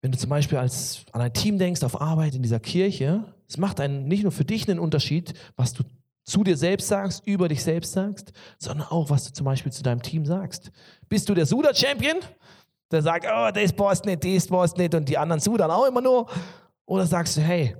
Wenn 0.00 0.10
du 0.10 0.16
zum 0.16 0.30
Beispiel 0.30 0.56
als, 0.56 1.04
an 1.12 1.20
ein 1.20 1.34
Team 1.34 1.58
denkst, 1.58 1.82
auf 1.82 2.00
Arbeit 2.00 2.34
in 2.34 2.42
dieser 2.42 2.60
Kirche, 2.60 3.34
es 3.46 3.58
macht 3.58 3.78
einen, 3.78 4.08
nicht 4.08 4.22
nur 4.22 4.32
für 4.32 4.46
dich 4.46 4.66
einen 4.66 4.78
Unterschied, 4.78 5.34
was 5.54 5.74
du 5.74 5.84
zu 6.24 6.44
dir 6.44 6.56
selbst 6.56 6.88
sagst, 6.88 7.26
über 7.26 7.48
dich 7.48 7.62
selbst 7.62 7.92
sagst, 7.92 8.32
sondern 8.58 8.86
auch, 8.88 9.10
was 9.10 9.24
du 9.24 9.34
zum 9.34 9.44
Beispiel 9.44 9.70
zu 9.70 9.82
deinem 9.82 10.00
Team 10.00 10.24
sagst. 10.24 10.70
Bist 11.10 11.28
du 11.28 11.34
der 11.34 11.44
Suda-Champion, 11.44 12.20
der 12.90 13.02
sagt, 13.02 13.26
oh, 13.30 13.50
das 13.52 13.74
passt 13.74 14.06
nicht, 14.06 14.24
das 14.24 14.46
passt 14.46 14.78
nicht 14.78 14.94
und 14.94 15.06
die 15.10 15.18
anderen 15.18 15.40
Sudern 15.40 15.70
auch 15.70 15.86
immer 15.86 16.00
nur? 16.00 16.26
Oder 16.86 17.04
sagst 17.04 17.36
du, 17.36 17.42
hey, 17.42 17.76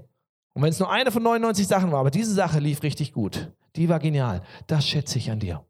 und 0.59 0.65
wenn 0.65 0.71
es 0.71 0.81
nur 0.81 0.91
eine 0.91 1.13
von 1.13 1.23
99 1.23 1.69
Sachen 1.69 1.93
war, 1.93 2.01
aber 2.01 2.11
diese 2.11 2.35
Sache 2.35 2.59
lief 2.59 2.83
richtig 2.83 3.13
gut, 3.13 3.53
die 3.77 3.89
war 3.89 4.01
genial, 4.01 4.43
das 4.67 4.85
schätze 4.89 5.17
ich 5.17 5.31
an 5.31 5.39
dir. 5.39 5.65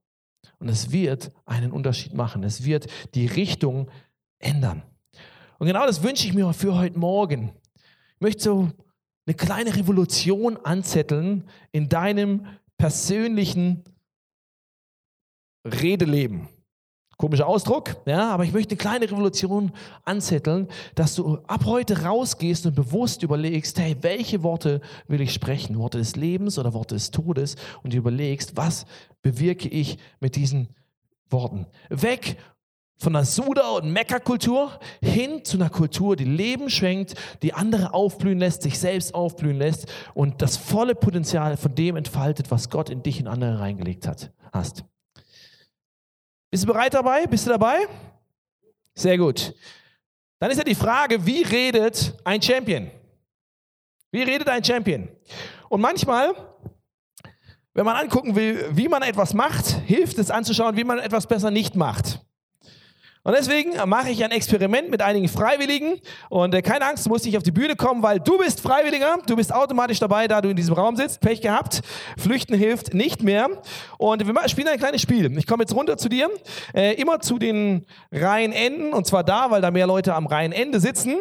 Und 0.61 0.71
es 0.71 0.91
wird 0.93 1.31
einen 1.45 1.73
Unterschied 1.73 2.15
machen. 2.15 2.43
Es 2.43 2.65
wird 2.65 2.87
die 3.15 3.27
Richtung 3.27 3.91
ändern. 4.39 4.83
Und 5.59 5.67
genau 5.67 5.85
das 5.85 6.03
wünsche 6.03 6.27
ich 6.27 6.33
mir 6.33 6.55
für 6.55 6.75
heute 6.75 6.99
Morgen. 6.99 7.53
Ich 8.15 8.21
möchte 8.23 8.43
so 8.43 8.71
eine 9.27 9.35
kleine 9.37 9.77
Revolution 9.77 10.57
anzetteln 10.57 11.45
in 11.71 11.91
deinem 11.91 12.47
persönlichen 12.79 13.85
Redeleben. 15.67 16.49
Komischer 17.19 17.49
Ausdruck, 17.49 17.97
ja, 18.07 18.31
aber 18.31 18.45
ich 18.45 18.53
möchte 18.53 18.71
eine 18.71 18.79
kleine 18.79 19.11
Revolution 19.11 19.73
anzetteln, 20.05 20.69
dass 20.95 21.17
du 21.17 21.39
ab 21.49 21.65
heute 21.65 22.05
rausgehst 22.05 22.65
und 22.65 22.77
bewusst 22.77 23.25
überlegst, 23.25 23.77
hey, 23.81 23.97
welche 24.03 24.45
Worte 24.45 24.81
will 25.09 25.21
ich 25.21 25.35
sprechen? 25.35 25.81
Worte 25.81 25.99
des 25.99 26.15
Lebens 26.15 26.61
oder 26.61 26.73
Worte 26.75 26.95
des 26.95 27.11
Todes? 27.11 27.57
Und 27.83 27.93
du 27.93 27.97
überlegst, 27.97 28.57
was 28.57 28.87
bewirke 29.21 29.69
ich 29.69 29.99
mit 30.21 30.37
diesen 30.37 30.69
Worten? 31.29 31.67
Weg 31.91 32.37
von 32.99 33.15
der 33.15 33.25
Suda- 33.25 33.71
und 33.71 33.93
Mekka-Kultur 33.93 34.79
hin 35.03 35.45
zu 35.45 35.57
einer 35.57 35.71
Kultur, 35.71 36.15
die 36.15 36.23
Leben 36.23 36.71
schenkt, 36.71 37.17
die 37.43 37.53
andere 37.53 37.95
aufblühen 37.95 38.39
lässt, 38.39 38.63
sich 38.63 38.79
selbst 38.79 39.13
aufblühen 39.13 39.59
lässt 39.59 39.87
und 40.15 40.41
das 40.41 40.57
volle 40.57 40.95
Potenzial 40.95 41.57
von 41.57 41.75
dem 41.75 41.97
entfaltet, 41.97 42.53
was 42.53 42.71
Gott 42.71 42.91
in 42.91 43.03
dich 43.03 43.19
und 43.19 43.27
andere 43.27 43.59
reingelegt 43.59 44.07
hat, 44.07 44.31
hast. 44.53 44.85
Bist 46.51 46.65
du 46.65 46.67
bereit 46.67 46.95
dabei? 46.95 47.27
Bist 47.27 47.47
du 47.47 47.51
dabei? 47.51 47.87
Sehr 48.95 49.19
gut. 49.19 49.55
Dann 50.39 50.51
ist 50.51 50.59
ja 50.59 50.65
die 50.65 50.75
Frage, 50.75 51.25
wie 51.27 51.43
redet 51.43 52.15
ein 52.25 52.41
Champion? 52.41 52.91
Wie 54.11 54.23
redet 54.23 54.49
ein 54.49 54.65
Champion? 54.65 55.09
Und 55.69 55.81
manchmal, 55.81 56.35
wenn 57.75 57.85
man 57.85 57.97
angucken 57.97 58.35
will, 58.35 58.67
wie 58.71 58.89
man 58.89 59.03
etwas 59.03 59.35
macht, 59.35 59.67
hilft 59.87 60.19
es 60.19 60.31
anzuschauen, 60.31 60.77
wie 60.77 60.85
man 60.85 60.99
etwas 60.99 61.27
besser 61.27 61.51
nicht 61.51 61.77
macht. 61.77 62.21
Und 63.29 63.37
deswegen 63.37 63.73
mache 63.91 64.09
ich 64.09 64.25
ein 64.25 64.31
Experiment 64.31 64.91
mit 64.91 65.03
einigen 65.03 65.29
Freiwilligen. 65.29 66.01
Und 66.31 66.55
äh, 66.55 66.63
keine 66.63 66.87
Angst, 66.87 67.05
du 67.05 67.11
musst 67.11 67.27
nicht 67.27 67.37
auf 67.37 67.43
die 67.43 67.51
Bühne 67.51 67.77
kommen, 67.77 68.03
weil 68.03 68.21
du 68.21 68.39
bist 68.39 68.63
Freiwilliger. 68.63 69.19
Du 69.27 69.37
bist 69.37 69.53
automatisch 69.53 69.99
dabei, 69.99 70.27
da 70.29 70.41
du 70.41 70.49
in 70.49 70.57
diesem 70.57 70.73
Raum 70.73 70.97
sitzt. 70.97 71.21
Pech 71.21 71.43
gehabt. 71.43 71.83
Flüchten 72.17 72.55
hilft 72.55 72.95
nicht 72.95 73.23
mehr. 73.23 73.51
Und 73.99 74.27
wir 74.27 74.49
spielen 74.49 74.69
ein 74.69 74.79
kleines 74.79 75.03
Spiel. 75.03 75.37
Ich 75.37 75.47
komme 75.47 75.65
jetzt 75.65 75.75
runter 75.75 75.99
zu 75.99 76.09
dir. 76.09 76.31
Äh, 76.73 76.95
immer 76.95 77.21
zu 77.21 77.39
den 77.39 77.85
Reihenenden. 78.11 78.95
Und 78.95 79.07
zwar 79.07 79.25
da, 79.25 79.51
weil 79.51 79.61
da 79.61 79.71
mehr 79.71 79.87
Leute 79.87 80.15
am 80.15 80.27
Reihenende 80.27 80.81
sitzen. 80.81 81.17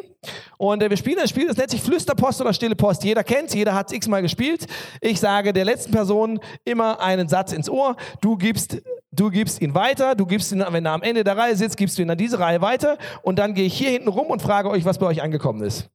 Und 0.57 0.81
äh, 0.81 0.89
wir 0.89 0.95
spielen 0.95 1.19
ein 1.19 1.27
Spiel, 1.27 1.47
das 1.47 1.57
nennt 1.57 1.71
sich 1.71 1.81
Flüsterpost 1.81 2.39
oder 2.39 2.53
Stille 2.53 2.77
Post. 2.77 3.03
Jeder 3.03 3.25
kennt 3.25 3.53
jeder 3.53 3.75
hat 3.75 3.87
es 3.87 3.93
x-mal 3.97 4.21
gespielt. 4.21 4.65
Ich 5.01 5.19
sage 5.19 5.51
der 5.51 5.65
letzten 5.65 5.91
Person 5.91 6.39
immer 6.63 7.01
einen 7.01 7.27
Satz 7.27 7.51
ins 7.51 7.69
Ohr. 7.69 7.97
Du 8.21 8.37
gibst 8.37 8.77
Du 9.17 9.31
gibst 9.31 9.61
ihn 9.61 9.73
weiter, 9.73 10.13
du 10.13 10.27
gibst 10.27 10.51
ihn, 10.51 10.63
wenn 10.69 10.85
er 10.85 10.91
am 10.91 11.01
Ende 11.01 11.23
der 11.23 11.35
Reihe 11.35 11.55
sitzt, 11.55 11.75
gibst 11.77 11.96
du 11.97 12.01
ihn 12.03 12.09
an 12.09 12.17
diese 12.17 12.39
Reihe 12.39 12.61
weiter 12.61 12.97
und 13.21 13.37
dann 13.39 13.53
gehe 13.53 13.65
ich 13.65 13.77
hier 13.77 13.89
hinten 13.89 14.07
rum 14.07 14.27
und 14.27 14.41
frage 14.41 14.69
euch, 14.69 14.85
was 14.85 14.97
bei 14.97 15.05
euch 15.05 15.21
angekommen 15.21 15.61
ist. 15.61 15.89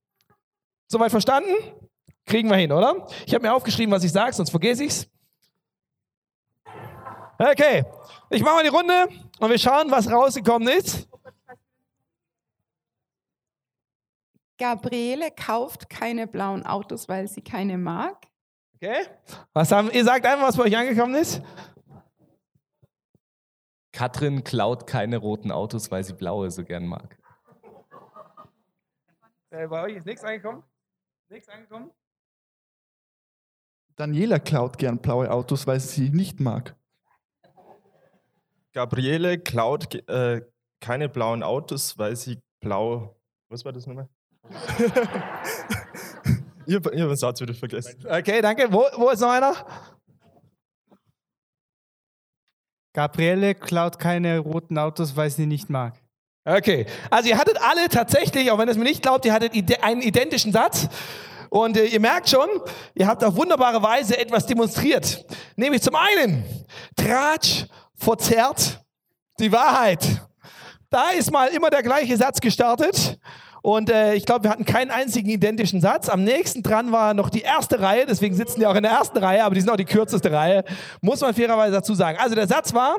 Soweit 0.88 1.10
verstanden? 1.10 1.54
Kriegen 2.26 2.48
wir 2.50 2.56
hin, 2.56 2.72
oder? 2.72 3.06
Ich 3.26 3.34
habe 3.34 3.46
mir 3.46 3.54
aufgeschrieben, 3.54 3.92
was 3.92 4.04
ich 4.04 4.12
sage, 4.12 4.32
sonst 4.32 4.50
vergesse 4.50 4.84
ich's. 4.84 5.08
Okay, 7.38 7.84
ich 8.30 8.42
mache 8.42 8.54
mal 8.56 8.62
die 8.62 8.68
Runde 8.68 9.08
und 9.40 9.50
wir 9.50 9.58
schauen, 9.58 9.90
was 9.90 10.10
rausgekommen 10.10 10.68
ist. 10.68 11.08
Gabriele 14.58 15.32
kauft 15.32 15.90
keine 15.90 16.28
blauen 16.28 16.64
Autos, 16.64 17.08
weil 17.08 17.26
sie 17.26 17.42
keine 17.42 17.78
mag. 17.78 18.28
Okay. 18.76 19.06
Was 19.52 19.72
haben, 19.72 19.90
ihr 19.90 20.04
sagt 20.04 20.24
einfach, 20.24 20.46
was 20.46 20.56
bei 20.56 20.64
euch 20.64 20.76
angekommen 20.76 21.16
ist. 21.16 21.42
Katrin 23.92 24.42
klaut 24.42 24.86
keine 24.86 25.18
roten 25.18 25.52
Autos, 25.52 25.90
weil 25.90 26.02
sie 26.02 26.14
blaue 26.14 26.50
so 26.50 26.64
gern 26.64 26.86
mag. 26.86 27.18
Äh, 29.50 29.68
bei 29.68 29.82
euch 29.82 29.96
ist 29.96 30.06
nichts 30.06 30.24
angekommen? 30.24 30.62
Nichts 31.28 31.48
angekommen? 31.48 31.90
Daniela 33.96 34.38
klaut 34.38 34.78
gern 34.78 34.98
blaue 34.98 35.30
Autos, 35.30 35.66
weil 35.66 35.78
sie 35.78 36.06
sie 36.06 36.10
nicht 36.10 36.40
mag. 36.40 36.74
Gabriele 38.72 39.38
klaut 39.38 39.94
äh, 40.08 40.40
keine 40.80 41.08
blauen 41.10 41.42
Autos, 41.42 41.98
weil 41.98 42.16
sie 42.16 42.40
blau. 42.60 43.20
Was 43.50 43.64
war 43.64 43.72
das 43.72 43.86
nochmal? 43.86 44.08
ich 46.66 46.74
habe 46.74 46.90
hab 46.90 46.94
den 46.94 47.16
Satz 47.16 47.40
wieder 47.42 47.54
vergessen. 47.54 48.02
Okay, 48.06 48.40
danke. 48.40 48.72
Wo, 48.72 48.84
wo 48.96 49.10
ist 49.10 49.20
noch 49.20 49.30
einer? 49.30 49.54
Gabriele 52.92 53.54
klaut 53.54 53.98
keine 53.98 54.38
roten 54.38 54.78
Autos, 54.78 55.16
weil 55.16 55.30
sie 55.30 55.46
nicht 55.46 55.70
mag. 55.70 55.94
Okay, 56.44 56.86
also 57.10 57.28
ihr 57.28 57.38
hattet 57.38 57.60
alle 57.62 57.88
tatsächlich, 57.88 58.50
auch 58.50 58.58
wenn 58.58 58.68
es 58.68 58.76
mir 58.76 58.84
nicht 58.84 59.02
glaubt, 59.02 59.24
ihr 59.24 59.32
hattet 59.32 59.54
einen 59.82 60.02
identischen 60.02 60.52
Satz. 60.52 60.88
Und 61.50 61.76
äh, 61.76 61.84
ihr 61.84 62.00
merkt 62.00 62.30
schon, 62.30 62.48
ihr 62.94 63.06
habt 63.06 63.22
auf 63.22 63.36
wunderbare 63.36 63.82
Weise 63.82 64.18
etwas 64.18 64.46
demonstriert. 64.46 65.24
Nämlich 65.54 65.82
zum 65.82 65.94
einen, 65.94 66.44
Tratsch 66.96 67.66
verzerrt 67.94 68.80
die 69.38 69.52
Wahrheit. 69.52 70.02
Da 70.90 71.10
ist 71.10 71.30
mal 71.30 71.48
immer 71.48 71.70
der 71.70 71.82
gleiche 71.82 72.16
Satz 72.16 72.40
gestartet. 72.40 73.18
Und 73.62 73.90
äh, 73.90 74.14
ich 74.14 74.26
glaube, 74.26 74.44
wir 74.44 74.50
hatten 74.50 74.64
keinen 74.64 74.90
einzigen 74.90 75.30
identischen 75.30 75.80
Satz. 75.80 76.08
Am 76.08 76.24
nächsten 76.24 76.62
dran 76.62 76.90
war 76.90 77.14
noch 77.14 77.30
die 77.30 77.42
erste 77.42 77.80
Reihe, 77.80 78.06
deswegen 78.06 78.34
sitzen 78.34 78.58
die 78.60 78.66
auch 78.66 78.74
in 78.74 78.82
der 78.82 78.92
ersten 78.92 79.18
Reihe, 79.18 79.44
aber 79.44 79.54
die 79.54 79.60
sind 79.60 79.70
auch 79.70 79.76
die 79.76 79.84
kürzeste 79.84 80.32
Reihe, 80.32 80.64
muss 81.00 81.20
man 81.20 81.32
fairerweise 81.32 81.72
dazu 81.72 81.94
sagen. 81.94 82.18
Also 82.20 82.34
der 82.34 82.48
Satz 82.48 82.74
war, 82.74 82.96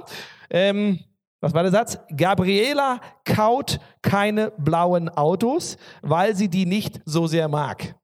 ähm, 0.49 0.99
was 1.41 1.53
war 1.53 1.63
der 1.63 1.73
Satz? 1.73 1.97
Gabriela 2.15 3.01
kaut 3.25 3.77
keine 4.01 4.51
blauen 4.51 5.09
Autos, 5.09 5.77
weil 6.01 6.33
sie 6.37 6.47
die 6.47 6.65
nicht 6.65 7.01
so 7.03 7.27
sehr 7.27 7.49
mag. 7.49 7.95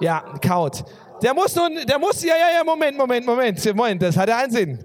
Ja, 0.00 0.24
kaut. 0.44 0.84
Der 1.22 1.34
muss 1.34 1.54
nun, 1.54 1.78
der 1.86 1.98
muss, 2.00 2.24
ja, 2.24 2.34
ja, 2.34 2.58
ja, 2.58 2.64
Moment, 2.64 2.96
Moment, 2.98 3.24
Moment, 3.24 3.64
Moment, 3.74 4.02
das 4.02 4.16
hat 4.16 4.28
ja 4.28 4.38
einen 4.38 4.50
Sinn. 4.50 4.84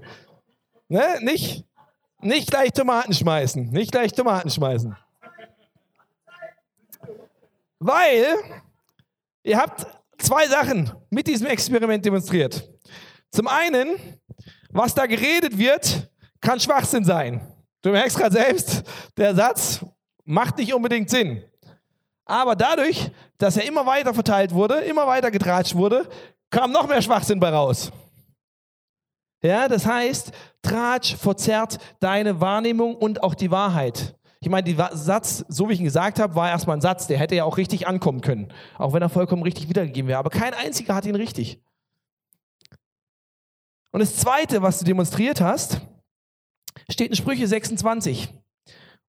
Ne? 0.88 1.04
Nicht, 1.22 1.66
nicht 2.22 2.52
gleich 2.52 2.72
Tomaten 2.72 3.14
schmeißen, 3.14 3.72
nicht 3.72 3.92
gleich 3.92 4.12
Tomaten 4.12 4.52
schmeißen. 4.52 4.96
Weil 7.86 8.38
ihr 9.44 9.58
habt 9.58 9.86
zwei 10.18 10.48
Sachen 10.48 10.90
mit 11.10 11.28
diesem 11.28 11.48
Experiment 11.48 12.06
demonstriert. 12.06 12.70
Zum 13.30 13.46
einen, 13.48 13.98
was 14.70 14.96
da 14.96 15.06
geredet 15.06 15.58
wird, 15.58 16.10
kann 16.40 16.62
Schwachsinn 16.62 17.04
sein. 17.04 17.46
Du 17.82 17.90
merkst 17.90 18.18
gerade 18.18 18.36
selbst, 18.36 18.84
der 19.18 19.36
Satz 19.36 19.86
macht 20.24 20.58
nicht 20.60 20.74
unbedingt 20.74 21.10
Sinn. 21.10 21.44
Aber 22.24 22.56
dadurch, 22.56 23.12
dass 23.38 23.58
er 23.58 23.66
immer 23.66 23.86
weiter 23.86 24.14
verteilt 24.14 24.54
wurde, 24.54 24.76
immer 24.76 25.06
weiter 25.06 25.30
getratscht 25.30 25.76
wurde, 25.76 26.08
kam 26.50 26.72
noch 26.72 26.88
mehr 26.88 27.02
Schwachsinn 27.02 27.42
bei 27.42 27.50
raus. 27.50 27.92
Ja, 29.42 29.68
das 29.68 29.86
heißt, 29.86 30.32
Tratsch 30.62 31.18
verzerrt 31.18 31.78
deine 32.00 32.40
Wahrnehmung 32.40 32.96
und 32.96 33.22
auch 33.22 33.36
die 33.36 33.52
Wahrheit. 33.52 34.16
Ich 34.44 34.50
meine, 34.50 34.74
der 34.74 34.90
Satz, 34.94 35.46
so 35.48 35.70
wie 35.70 35.74
ich 35.74 35.80
ihn 35.80 35.86
gesagt 35.86 36.20
habe, 36.20 36.36
war 36.36 36.50
erstmal 36.50 36.76
ein 36.76 36.82
Satz, 36.82 37.08
der 37.08 37.18
hätte 37.18 37.34
ja 37.34 37.46
auch 37.46 37.56
richtig 37.56 37.88
ankommen 37.88 38.20
können, 38.20 38.52
auch 38.78 38.92
wenn 38.92 39.02
er 39.02 39.08
vollkommen 39.08 39.42
richtig 39.42 39.70
wiedergegeben 39.70 40.10
wäre. 40.10 40.20
Aber 40.20 40.32
kein 40.32 40.54
einziger 40.54 40.96
hat 40.96 41.06
ihn 41.06 41.16
richtig. 41.16 41.62
Und 43.92 44.02
das 44.02 44.18
Zweite, 44.18 44.62
was 44.62 44.80
du 44.80 44.86
demonstriert 44.86 45.40
hast, 45.40 45.80
steht 46.90 47.12
in 47.12 47.16
Sprüche 47.16 47.48
26. 47.48 48.34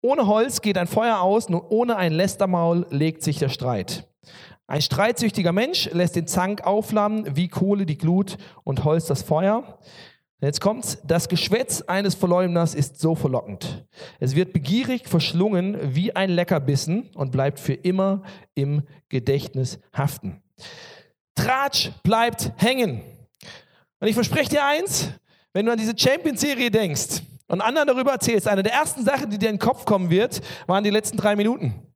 Ohne 0.03 0.27
Holz 0.27 0.61
geht 0.61 0.77
ein 0.77 0.87
Feuer 0.87 1.23
aus, 1.23 1.49
nur 1.49 1.73
ohne 1.73 1.97
ein 1.97 2.13
Lästermaul 2.13 2.87
legt 2.91 3.23
sich 3.23 3.39
der 3.39 3.49
Streit. 3.49 4.07
Ein 4.67 4.83
streitsüchtiger 4.83 5.53
Mensch 5.53 5.89
lässt 5.93 6.15
den 6.15 6.27
Zank 6.27 6.67
aufflammen, 6.67 7.37
wie 7.37 7.49
Kohle 7.49 7.87
die 7.87 7.97
Glut 7.97 8.37
und 8.65 8.85
Holz 8.85 9.07
das 9.07 9.23
Feuer. 9.23 9.79
Jetzt 10.43 10.61
kommt's. 10.61 10.99
Das 11.05 11.29
Geschwätz 11.29 11.83
eines 11.83 12.17
Verleumders 12.17 12.75
ist 12.75 12.99
so 12.99 13.15
verlockend. 13.15 13.87
Es 14.19 14.35
wird 14.35 14.53
begierig 14.53 15.09
verschlungen 15.09 15.95
wie 15.95 16.17
ein 16.17 16.31
Leckerbissen 16.31 17.11
und 17.15 17.31
bleibt 17.31 17.61
für 17.61 17.75
immer 17.75 18.23
im 18.55 18.83
Gedächtnis 19.09 19.79
haften. 19.97 20.43
Tratsch 21.37 21.91
bleibt 22.03 22.53
hängen. 22.57 23.03
Und 24.01 24.09
ich 24.09 24.15
verspreche 24.15 24.51
dir 24.51 24.65
eins, 24.65 25.11
wenn 25.53 25.65
du 25.65 25.73
an 25.73 25.79
diese 25.79 25.97
Champions-Serie 25.97 26.73
denkst 26.73 27.23
und 27.47 27.61
anderen 27.61 27.87
darüber 27.87 28.11
erzählst, 28.11 28.49
eine 28.49 28.65
der 28.65 28.73
ersten 28.73 29.05
Sachen, 29.05 29.31
die 29.31 29.39
dir 29.39 29.49
in 29.49 29.57
den 29.57 29.61
Kopf 29.61 29.85
kommen 29.85 30.11
wird, 30.11 30.41
waren 30.67 30.83
die 30.83 30.91
letzten 30.91 31.19
drei 31.19 31.37
Minuten. 31.37 31.87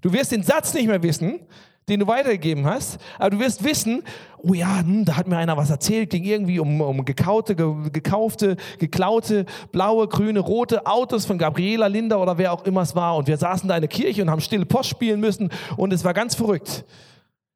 Du 0.00 0.12
wirst 0.12 0.32
den 0.32 0.42
Satz 0.42 0.74
nicht 0.74 0.88
mehr 0.88 1.04
wissen, 1.04 1.46
den 1.90 2.00
du 2.00 2.06
weitergegeben 2.06 2.64
hast, 2.66 2.98
aber 3.18 3.30
du 3.30 3.40
wirst 3.40 3.64
wissen, 3.64 4.02
oh 4.38 4.54
ja, 4.54 4.78
hm, 4.78 5.04
da 5.04 5.16
hat 5.16 5.26
mir 5.26 5.36
einer 5.36 5.56
was 5.56 5.68
erzählt, 5.68 6.10
ging 6.10 6.24
irgendwie 6.24 6.60
um, 6.60 6.80
um 6.80 7.04
gekaute, 7.04 7.54
ge, 7.56 7.90
gekaufte, 7.92 8.56
geklaute, 8.78 9.44
blaue, 9.72 10.08
grüne, 10.08 10.40
rote 10.40 10.86
Autos 10.86 11.26
von 11.26 11.36
Gabriela, 11.36 11.88
Linda 11.88 12.16
oder 12.16 12.38
wer 12.38 12.52
auch 12.52 12.64
immer 12.64 12.82
es 12.82 12.94
war 12.94 13.16
und 13.16 13.26
wir 13.26 13.36
saßen 13.36 13.68
da 13.68 13.74
in 13.76 13.82
der 13.82 13.88
Kirche 13.88 14.22
und 14.22 14.30
haben 14.30 14.40
stille 14.40 14.64
Post 14.64 14.90
spielen 14.90 15.20
müssen 15.20 15.50
und 15.76 15.92
es 15.92 16.04
war 16.04 16.14
ganz 16.14 16.34
verrückt. 16.34 16.84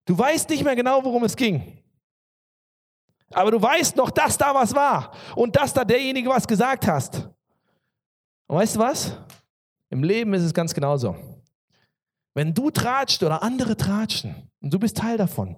Du 0.04 0.18
weißt 0.18 0.50
nicht 0.50 0.64
mehr 0.64 0.76
genau, 0.76 1.02
worum 1.02 1.24
es 1.24 1.36
ging. 1.36 1.62
Aber 3.32 3.50
du 3.50 3.62
weißt 3.62 3.96
noch, 3.96 4.10
dass 4.10 4.36
da 4.36 4.54
was 4.54 4.74
war 4.74 5.12
und 5.34 5.56
dass 5.56 5.72
da 5.72 5.84
derjenige 5.84 6.28
was 6.28 6.46
gesagt 6.46 6.86
hast. 6.86 7.28
Und 8.46 8.56
weißt 8.56 8.76
du 8.76 8.80
was? 8.80 9.16
Im 9.90 10.02
Leben 10.02 10.34
ist 10.34 10.42
es 10.42 10.52
ganz 10.52 10.74
genauso. 10.74 11.33
Wenn 12.34 12.52
du 12.52 12.70
tratscht 12.70 13.22
oder 13.22 13.42
andere 13.42 13.76
tratschen 13.76 14.50
und 14.60 14.74
du 14.74 14.78
bist 14.78 14.96
Teil 14.96 15.16
davon, 15.16 15.56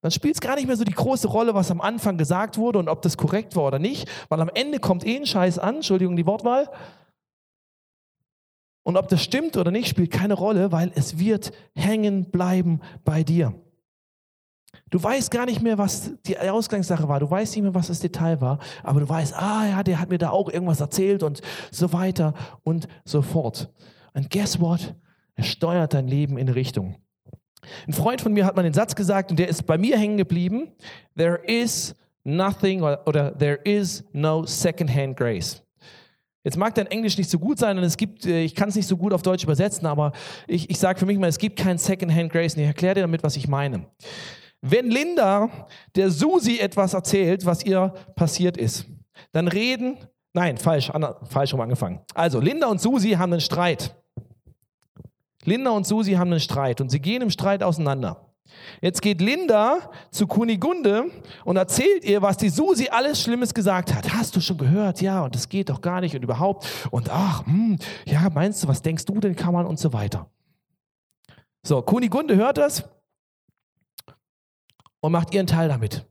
dann 0.00 0.10
spielt 0.10 0.34
es 0.34 0.40
gar 0.40 0.56
nicht 0.56 0.66
mehr 0.66 0.76
so 0.76 0.84
die 0.84 0.92
große 0.92 1.28
Rolle, 1.28 1.54
was 1.54 1.70
am 1.70 1.80
Anfang 1.80 2.16
gesagt 2.16 2.58
wurde 2.58 2.78
und 2.78 2.88
ob 2.88 3.02
das 3.02 3.16
korrekt 3.16 3.56
war 3.56 3.64
oder 3.64 3.78
nicht, 3.78 4.08
weil 4.28 4.40
am 4.40 4.50
Ende 4.54 4.78
kommt 4.78 5.06
eh 5.06 5.16
ein 5.16 5.26
Scheiß 5.26 5.58
an, 5.58 5.76
Entschuldigung 5.76 6.16
die 6.16 6.26
Wortwahl. 6.26 6.70
Und 8.82 8.96
ob 8.96 9.08
das 9.08 9.22
stimmt 9.22 9.56
oder 9.56 9.70
nicht, 9.70 9.88
spielt 9.88 10.12
keine 10.12 10.34
Rolle, 10.34 10.70
weil 10.70 10.92
es 10.94 11.18
wird 11.18 11.52
hängen 11.74 12.30
bleiben 12.30 12.80
bei 13.04 13.24
dir. 13.24 13.52
Du 14.90 15.02
weißt 15.02 15.32
gar 15.32 15.46
nicht 15.46 15.60
mehr, 15.60 15.76
was 15.78 16.12
die 16.24 16.38
Ausgangssache 16.38 17.08
war. 17.08 17.18
Du 17.18 17.28
weißt 17.28 17.56
nicht 17.56 17.64
mehr, 17.64 17.74
was 17.74 17.88
das 17.88 17.98
Detail 17.98 18.40
war. 18.40 18.60
Aber 18.84 19.00
du 19.00 19.08
weißt, 19.08 19.34
ah 19.34 19.66
ja, 19.66 19.82
der 19.82 19.98
hat 19.98 20.10
mir 20.10 20.18
da 20.18 20.30
auch 20.30 20.48
irgendwas 20.48 20.80
erzählt 20.80 21.24
und 21.24 21.42
so 21.72 21.92
weiter 21.92 22.34
und 22.62 22.86
so 23.04 23.22
fort. 23.22 23.72
Und 24.14 24.30
guess 24.30 24.60
what? 24.60 24.94
Er 25.36 25.44
steuert 25.44 25.94
dein 25.94 26.08
Leben 26.08 26.38
in 26.38 26.48
Richtung. 26.48 26.96
Ein 27.86 27.92
Freund 27.92 28.20
von 28.20 28.32
mir 28.32 28.44
hat 28.44 28.56
mal 28.56 28.62
den 28.62 28.72
Satz 28.72 28.94
gesagt 28.94 29.30
und 29.30 29.38
der 29.38 29.48
ist 29.48 29.66
bei 29.66 29.78
mir 29.78 29.98
hängen 29.98 30.16
geblieben. 30.16 30.72
There 31.16 31.40
is 31.46 31.94
nothing 32.24 32.82
oder 32.82 33.36
there 33.36 33.58
is 33.64 34.04
no 34.12 34.44
second-hand 34.44 35.16
grace. 35.16 35.62
Jetzt 36.44 36.56
mag 36.56 36.74
dein 36.76 36.86
Englisch 36.86 37.18
nicht 37.18 37.28
so 37.28 37.40
gut 37.40 37.58
sein 37.58 37.76
und 37.76 37.82
es 37.82 37.96
gibt, 37.96 38.24
äh, 38.24 38.42
ich 38.42 38.54
kann 38.54 38.68
es 38.68 38.76
nicht 38.76 38.86
so 38.86 38.96
gut 38.96 39.12
auf 39.12 39.22
Deutsch 39.22 39.42
übersetzen, 39.42 39.84
aber 39.86 40.12
ich, 40.46 40.70
ich 40.70 40.78
sage 40.78 40.98
für 40.98 41.06
mich 41.06 41.18
mal, 41.18 41.26
es 41.26 41.38
gibt 41.38 41.58
kein 41.58 41.76
Second-Hand 41.76 42.30
Grace 42.30 42.54
und 42.54 42.60
ich 42.60 42.68
erkläre 42.68 42.94
dir 42.94 43.00
damit, 43.00 43.24
was 43.24 43.36
ich 43.36 43.48
meine. 43.48 43.86
Wenn 44.60 44.90
Linda 44.90 45.50
der 45.96 46.10
Susi 46.10 46.58
etwas 46.58 46.94
erzählt, 46.94 47.44
was 47.44 47.64
ihr 47.64 47.92
passiert 48.14 48.56
ist, 48.56 48.86
dann 49.32 49.48
reden, 49.48 49.98
nein, 50.34 50.56
falsch, 50.56 50.90
falsch 51.24 51.52
rum 51.52 51.60
angefangen. 51.60 52.00
Also, 52.14 52.38
Linda 52.40 52.68
und 52.68 52.80
Susi 52.80 53.10
haben 53.10 53.32
einen 53.32 53.40
Streit. 53.40 53.94
Linda 55.46 55.70
und 55.70 55.86
Susi 55.86 56.12
haben 56.12 56.30
einen 56.30 56.40
Streit 56.40 56.80
und 56.80 56.90
sie 56.90 57.00
gehen 57.00 57.22
im 57.22 57.30
Streit 57.30 57.62
auseinander. 57.62 58.26
Jetzt 58.80 59.02
geht 59.02 59.20
Linda 59.20 59.90
zu 60.10 60.26
Kunigunde 60.26 61.10
und 61.44 61.56
erzählt 61.56 62.04
ihr, 62.04 62.22
was 62.22 62.36
die 62.36 62.48
Susi 62.48 62.88
alles 62.88 63.22
Schlimmes 63.22 63.54
gesagt 63.54 63.94
hat. 63.94 64.12
Hast 64.12 64.36
du 64.36 64.40
schon 64.40 64.58
gehört? 64.58 65.00
Ja, 65.00 65.24
und 65.24 65.34
das 65.34 65.48
geht 65.48 65.68
doch 65.68 65.80
gar 65.80 66.00
nicht 66.00 66.14
und 66.14 66.22
überhaupt. 66.22 66.66
Und 66.90 67.10
ach, 67.10 67.44
hm, 67.46 67.78
ja, 68.04 68.28
meinst 68.30 68.62
du, 68.62 68.68
was 68.68 68.82
denkst 68.82 69.04
du 69.04 69.18
denn, 69.20 69.36
kann 69.36 69.52
man 69.52 69.66
und 69.66 69.78
so 69.78 69.92
weiter. 69.92 70.30
So, 71.62 71.82
Kunigunde 71.82 72.36
hört 72.36 72.58
das 72.58 72.88
und 75.00 75.12
macht 75.12 75.34
ihren 75.34 75.46
Teil 75.46 75.68
damit. 75.68 76.06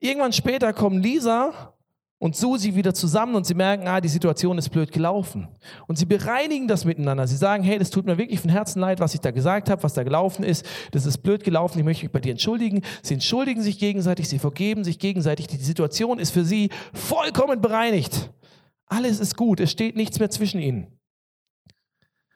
Irgendwann 0.00 0.32
später 0.32 0.72
kommen 0.72 1.02
Lisa 1.02 1.74
und 2.20 2.36
Susi 2.36 2.74
wieder 2.74 2.92
zusammen 2.92 3.34
und 3.34 3.46
sie 3.46 3.54
merken, 3.54 3.88
ah, 3.88 3.98
die 3.98 4.08
Situation 4.08 4.58
ist 4.58 4.68
blöd 4.68 4.92
gelaufen. 4.92 5.48
Und 5.86 5.96
sie 5.96 6.04
bereinigen 6.04 6.68
das 6.68 6.84
miteinander. 6.84 7.26
Sie 7.26 7.34
sagen, 7.34 7.64
hey, 7.64 7.78
das 7.78 7.88
tut 7.88 8.04
mir 8.04 8.18
wirklich 8.18 8.40
von 8.40 8.50
Herzen 8.50 8.78
leid, 8.78 9.00
was 9.00 9.14
ich 9.14 9.20
da 9.20 9.30
gesagt 9.30 9.70
habe, 9.70 9.82
was 9.82 9.94
da 9.94 10.02
gelaufen 10.02 10.44
ist. 10.44 10.66
Das 10.90 11.06
ist 11.06 11.18
blöd 11.18 11.42
gelaufen, 11.42 11.78
ich 11.78 11.84
möchte 11.84 12.04
mich 12.04 12.12
bei 12.12 12.20
dir 12.20 12.32
entschuldigen. 12.32 12.82
Sie 13.02 13.14
entschuldigen 13.14 13.62
sich 13.62 13.78
gegenseitig, 13.78 14.28
sie 14.28 14.38
vergeben 14.38 14.84
sich 14.84 14.98
gegenseitig. 14.98 15.46
Die 15.46 15.56
Situation 15.56 16.18
ist 16.18 16.30
für 16.30 16.44
sie 16.44 16.68
vollkommen 16.92 17.62
bereinigt. 17.62 18.30
Alles 18.84 19.18
ist 19.18 19.34
gut, 19.34 19.58
es 19.58 19.70
steht 19.70 19.96
nichts 19.96 20.18
mehr 20.18 20.28
zwischen 20.28 20.60
ihnen. 20.60 20.88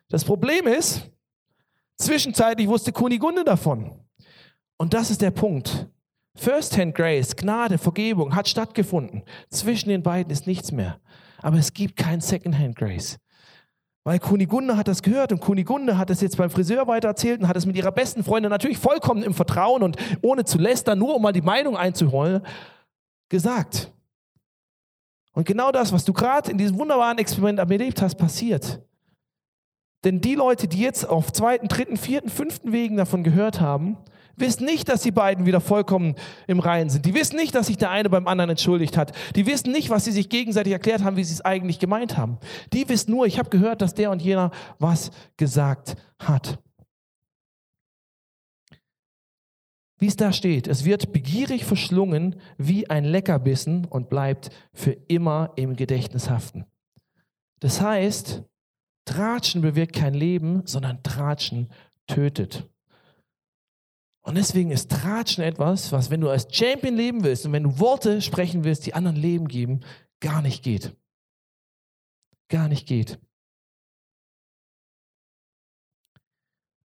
Das 0.09 0.25
Problem 0.25 0.67
ist, 0.67 1.11
zwischenzeitlich 1.99 2.69
wusste 2.69 2.91
Kunigunde 2.91 3.45
davon. 3.45 3.91
Und 4.79 4.95
das 4.95 5.11
ist 5.11 5.21
der 5.21 5.31
Punkt. 5.31 5.89
First-hand 6.37 6.95
Grace, 6.95 7.37
Gnade, 7.37 7.79
Vergebung 7.79 8.35
hat 8.35 8.49
stattgefunden. 8.49 9.23
Zwischen 9.51 9.89
den 9.89 10.03
beiden 10.03 10.33
ist 10.33 10.47
nichts 10.47 10.73
mehr. 10.73 11.01
Aber 11.39 11.59
es 11.59 11.73
gibt 11.73 11.97
kein 11.97 12.21
Second-hand 12.21 12.77
Grace. 12.77 13.19
Weil 14.03 14.19
Kunigunde 14.19 14.77
hat 14.77 14.89
das 14.89 15.03
gehört 15.03 15.33
und 15.33 15.41
Kunigunde 15.41 15.97
hat 15.97 16.11
es 16.11 16.21
jetzt 16.21 16.37
beim 16.37 16.51
Friseur 16.51 16.87
weitererzählt 16.87 17.41
und 17.41 17.49
hat 17.49 17.57
es 17.57 17.65
mit 17.65 17.77
ihrer 17.77 17.93
besten 17.93 18.23
Freundin 18.23 18.51
natürlich 18.51 18.79
vollkommen 18.79 19.23
im 19.23 19.33
Vertrauen 19.33 19.83
und 19.83 19.97
ohne 20.21 20.45
zu 20.45 20.59
lästern, 20.59 20.99
nur 20.99 21.17
um 21.17 21.23
mal 21.23 21.33
die 21.33 21.41
Meinung 21.41 21.77
einzuholen, 21.77 22.43
gesagt. 23.31 23.93
Und 25.33 25.47
genau 25.47 25.73
das, 25.73 25.93
was 25.93 26.05
du 26.05 26.13
gerade 26.13 26.51
in 26.51 26.59
diesem 26.59 26.79
wunderbaren 26.79 27.19
Experiment 27.19 27.59
erlebt 27.59 28.03
hast, 28.03 28.17
passiert. 28.17 28.83
Denn 30.05 30.21
die 30.21 30.35
Leute, 30.35 30.69
die 30.69 30.81
jetzt 30.81 31.09
auf 31.09 31.33
zweiten, 31.33 31.69
dritten, 31.69 31.97
vierten, 31.97 32.29
fünften 32.29 32.73
Wegen 32.73 32.99
davon 32.99 33.25
gehört 33.25 33.61
haben, 33.61 33.97
wissen 34.37 34.65
nicht, 34.65 34.89
dass 34.89 35.03
die 35.03 35.11
beiden 35.11 35.47
wieder 35.47 35.61
vollkommen 35.61 36.15
im 36.47 36.61
Reinen 36.61 36.91
sind. 36.91 37.07
Die 37.07 37.15
wissen 37.15 37.37
nicht, 37.37 37.55
dass 37.55 37.69
sich 37.69 37.77
der 37.77 37.91
eine 37.91 38.11
beim 38.11 38.27
anderen 38.27 38.51
entschuldigt 38.51 38.97
hat. 38.97 39.13
Die 39.37 39.47
wissen 39.47 39.73
nicht, 39.73 39.91
was 39.91 40.05
sie 40.05 40.13
sich 40.13 40.29
gegenseitig 40.29 40.73
erklärt 40.73 41.05
haben, 41.05 41.17
wie 41.17 41.25
sie 41.25 41.35
es 41.35 41.41
eigentlich 41.41 41.79
gemeint 41.79 42.17
haben. 42.17 42.39
Die 42.73 42.89
wissen 42.89 43.11
nur, 43.11 43.27
ich 43.27 43.39
habe 43.39 43.51
gehört, 43.51 43.83
dass 43.83 43.95
der 43.95 44.11
und 44.11 44.23
jener 44.23 44.51
was 44.79 45.11
gesagt 45.37 45.97
hat. 46.19 46.59
Wie 49.99 50.09
es 50.09 50.17
da 50.17 50.33
steht, 50.33 50.67
es 50.67 50.85
wird 50.85 51.13
begierig 51.13 51.65
verschlungen 51.65 52.37
wie 52.59 52.91
ein 52.91 53.05
Leckerbissen 53.05 53.87
und 53.87 54.11
bleibt 54.11 54.51
für 54.73 54.93
immer 55.09 55.53
im 55.57 55.77
Gedächtnis 55.77 56.29
haften. 56.29 56.67
Das 57.61 57.81
heißt, 57.81 58.43
Tratschen 59.07 59.63
bewirkt 59.63 59.95
kein 59.95 60.15
Leben, 60.15 60.63
sondern 60.67 61.03
Tratschen 61.03 61.71
tötet. 62.07 62.69
Und 64.25 64.37
deswegen 64.37 64.71
ist 64.71 64.91
Tratschen 64.91 65.45
etwas, 65.45 65.93
was, 65.93 66.11
wenn 66.11 66.23
du 66.23 66.31
als 66.31 66.49
Champion 66.51 66.97
leben 66.97 67.25
willst 67.25 67.45
und 67.45 67.53
wenn 67.53 67.63
du 67.63 67.79
Worte 67.79 68.23
sprechen 68.23 68.65
willst, 68.65 68.87
die 68.87 68.95
anderen 68.95 69.17
Leben 69.17 69.49
geben, 69.49 69.81
gar 70.21 70.41
nicht 70.41 70.65
geht. 70.65 70.97
Gar 72.49 72.69
nicht 72.69 72.89
geht. 72.89 73.19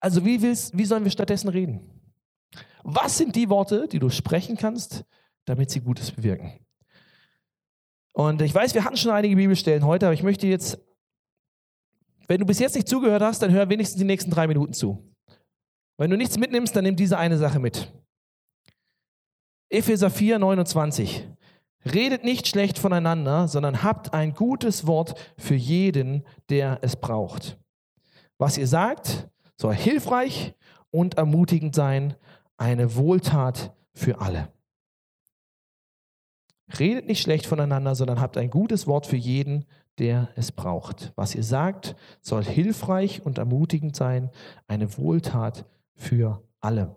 Also 0.01 0.25
wie, 0.25 0.40
willst, 0.40 0.77
wie 0.79 0.87
sollen 0.87 1.05
wir 1.05 1.11
stattdessen 1.11 1.51
reden? 1.51 1.90
Was 2.83 3.18
sind 3.18 3.37
die 3.37 3.51
Worte, 3.51 3.87
die 3.87 3.99
du 3.99 4.09
sprechen 4.09 4.57
kannst, 4.57 5.05
damit 5.44 5.70
sie 5.70 5.81
Gutes 5.81 6.12
bewirken? 6.12 6.59
Und 8.12 8.40
ich 8.40 8.55
weiß, 8.55 8.72
wir 8.72 8.85
hatten 8.85 8.96
schon 8.96 9.12
einige 9.12 9.37
Bibelstellen 9.37 9.85
heute, 9.85 10.07
aber 10.07 10.14
ich 10.14 10.22
möchte 10.22 10.46
jetzt, 10.46 10.79
wenn 12.29 12.40
du 12.40 12.46
bis 12.46 12.61
jetzt 12.61 12.77
nicht 12.77 12.88
zugehört 12.88 13.20
hast, 13.20 13.42
dann 13.42 13.53
hör 13.53 13.68
wenigstens 13.68 13.99
die 13.99 14.07
nächsten 14.07 14.31
drei 14.31 14.46
Minuten 14.46 14.72
zu. 14.72 15.12
Wenn 15.98 16.11
du 16.11 16.16
nichts 16.16 16.38
mitnimmst, 16.38 16.76
dann 16.76 16.85
nimm 16.85 16.96
diese 16.96 17.18
eine 17.18 17.38
Sache 17.38 17.59
mit. 17.59 17.92
Epheser 19.70 20.11
4, 20.11 20.38
29. 20.38 21.26
Redet 21.85 22.24
nicht 22.24 22.48
schlecht 22.48 22.78
voneinander, 22.78 23.48
sondern 23.48 23.82
habt 23.82 24.12
ein 24.12 24.35
gutes 24.35 24.87
Wort 24.87 25.14
für 25.38 25.54
jeden, 25.54 26.24
der 26.50 26.78
es 26.82 26.96
braucht. 26.96 27.59
Was 28.38 28.59
ihr 28.59 28.66
sagt, 28.66 29.28
soll 29.56 29.74
hilfreich 29.74 30.54
und 30.90 31.16
ermutigend 31.16 31.74
sein, 31.74 32.14
eine 32.56 32.96
Wohltat 32.96 33.72
für 33.94 34.20
alle. 34.20 34.48
Redet 36.78 37.06
nicht 37.06 37.22
schlecht 37.22 37.46
voneinander, 37.46 37.94
sondern 37.94 38.20
habt 38.20 38.37
ein 38.37 38.50
gutes 38.50 38.87
Wort 38.87 39.06
für 39.06 39.16
jeden, 39.16 39.64
der 39.98 40.28
es 40.35 40.52
braucht. 40.52 41.12
Was 41.14 41.35
ihr 41.35 41.44
sagt, 41.44 41.96
soll 42.20 42.44
hilfreich 42.44 43.24
und 43.24 43.38
ermutigend 43.38 43.94
sein, 43.94 44.30
eine 44.66 44.98
Wohltat 44.98 45.64
für 45.96 46.46
alle. 46.61 46.96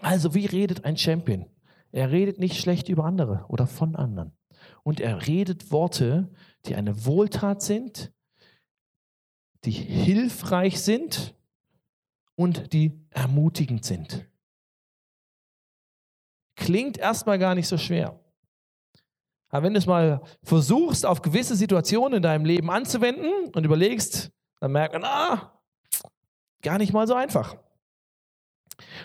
Also, 0.00 0.34
wie 0.34 0.46
redet 0.46 0.84
ein 0.84 0.96
Champion? 0.96 1.46
Er 1.92 2.10
redet 2.10 2.38
nicht 2.38 2.60
schlecht 2.60 2.88
über 2.88 3.04
andere 3.04 3.44
oder 3.48 3.66
von 3.66 3.96
anderen. 3.96 4.32
Und 4.82 5.00
er 5.00 5.26
redet 5.26 5.70
Worte, 5.70 6.30
die 6.66 6.74
eine 6.74 7.04
Wohltat 7.04 7.62
sind, 7.62 8.12
die 9.64 9.70
hilfreich 9.70 10.80
sind 10.80 11.34
und 12.34 12.72
die 12.72 12.98
ermutigend 13.10 13.84
sind. 13.84 14.26
Klingt 16.56 16.98
erstmal 16.98 17.38
gar 17.38 17.54
nicht 17.54 17.68
so 17.68 17.76
schwer. 17.76 18.18
Aber 19.50 19.64
wenn 19.64 19.74
du 19.74 19.78
es 19.78 19.86
mal 19.86 20.22
versuchst, 20.42 21.04
auf 21.04 21.22
gewisse 21.22 21.56
Situationen 21.56 22.18
in 22.18 22.22
deinem 22.22 22.44
Leben 22.44 22.70
anzuwenden 22.70 23.50
und 23.54 23.64
überlegst, 23.64 24.30
dann 24.60 24.72
merkt 24.72 24.94
man, 24.94 25.04
ah, 25.04 25.60
gar 26.62 26.78
nicht 26.78 26.92
mal 26.92 27.06
so 27.06 27.14
einfach. 27.14 27.56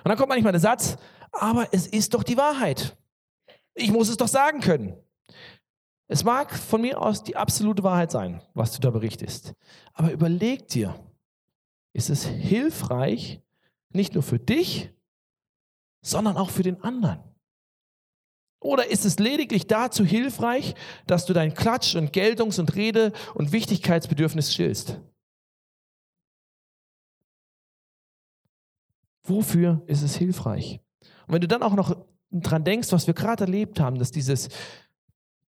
Und 0.03 0.09
dann 0.09 0.17
kommt 0.17 0.29
manchmal 0.29 0.53
der 0.53 0.61
Satz, 0.61 0.97
aber 1.31 1.67
es 1.71 1.87
ist 1.87 2.13
doch 2.13 2.23
die 2.23 2.37
Wahrheit. 2.37 2.97
Ich 3.73 3.91
muss 3.91 4.09
es 4.09 4.17
doch 4.17 4.27
sagen 4.27 4.61
können. 4.61 4.95
Es 6.07 6.23
mag 6.23 6.53
von 6.53 6.81
mir 6.81 7.01
aus 7.01 7.23
die 7.23 7.35
absolute 7.35 7.83
Wahrheit 7.83 8.11
sein, 8.11 8.41
was 8.53 8.71
du 8.73 8.79
da 8.79 8.91
berichtest. 8.91 9.53
Aber 9.93 10.11
überleg 10.11 10.67
dir, 10.67 10.95
ist 11.93 12.09
es 12.09 12.25
hilfreich, 12.25 13.41
nicht 13.89 14.13
nur 14.13 14.23
für 14.23 14.39
dich, 14.39 14.91
sondern 16.03 16.37
auch 16.37 16.51
für 16.51 16.63
den 16.63 16.81
anderen? 16.83 17.23
Oder 18.59 18.89
ist 18.89 19.05
es 19.05 19.19
lediglich 19.19 19.67
dazu 19.67 20.05
hilfreich, 20.05 20.75
dass 21.07 21.25
du 21.25 21.33
dein 21.33 21.53
Klatsch- 21.53 21.95
und 21.95 22.13
Geltungs- 22.13 22.59
und 22.59 22.75
Rede- 22.75 23.13
und 23.33 23.51
Wichtigkeitsbedürfnis 23.51 24.53
stillst? 24.53 24.99
Wofür 29.25 29.81
ist 29.87 30.03
es 30.03 30.15
hilfreich? 30.15 30.79
Und 31.27 31.33
wenn 31.33 31.41
du 31.41 31.47
dann 31.47 31.63
auch 31.63 31.75
noch 31.75 31.97
dran 32.31 32.63
denkst, 32.63 32.91
was 32.91 33.07
wir 33.07 33.13
gerade 33.13 33.45
erlebt 33.45 33.79
haben, 33.79 33.97
dass 33.97 34.11
dieses 34.11 34.49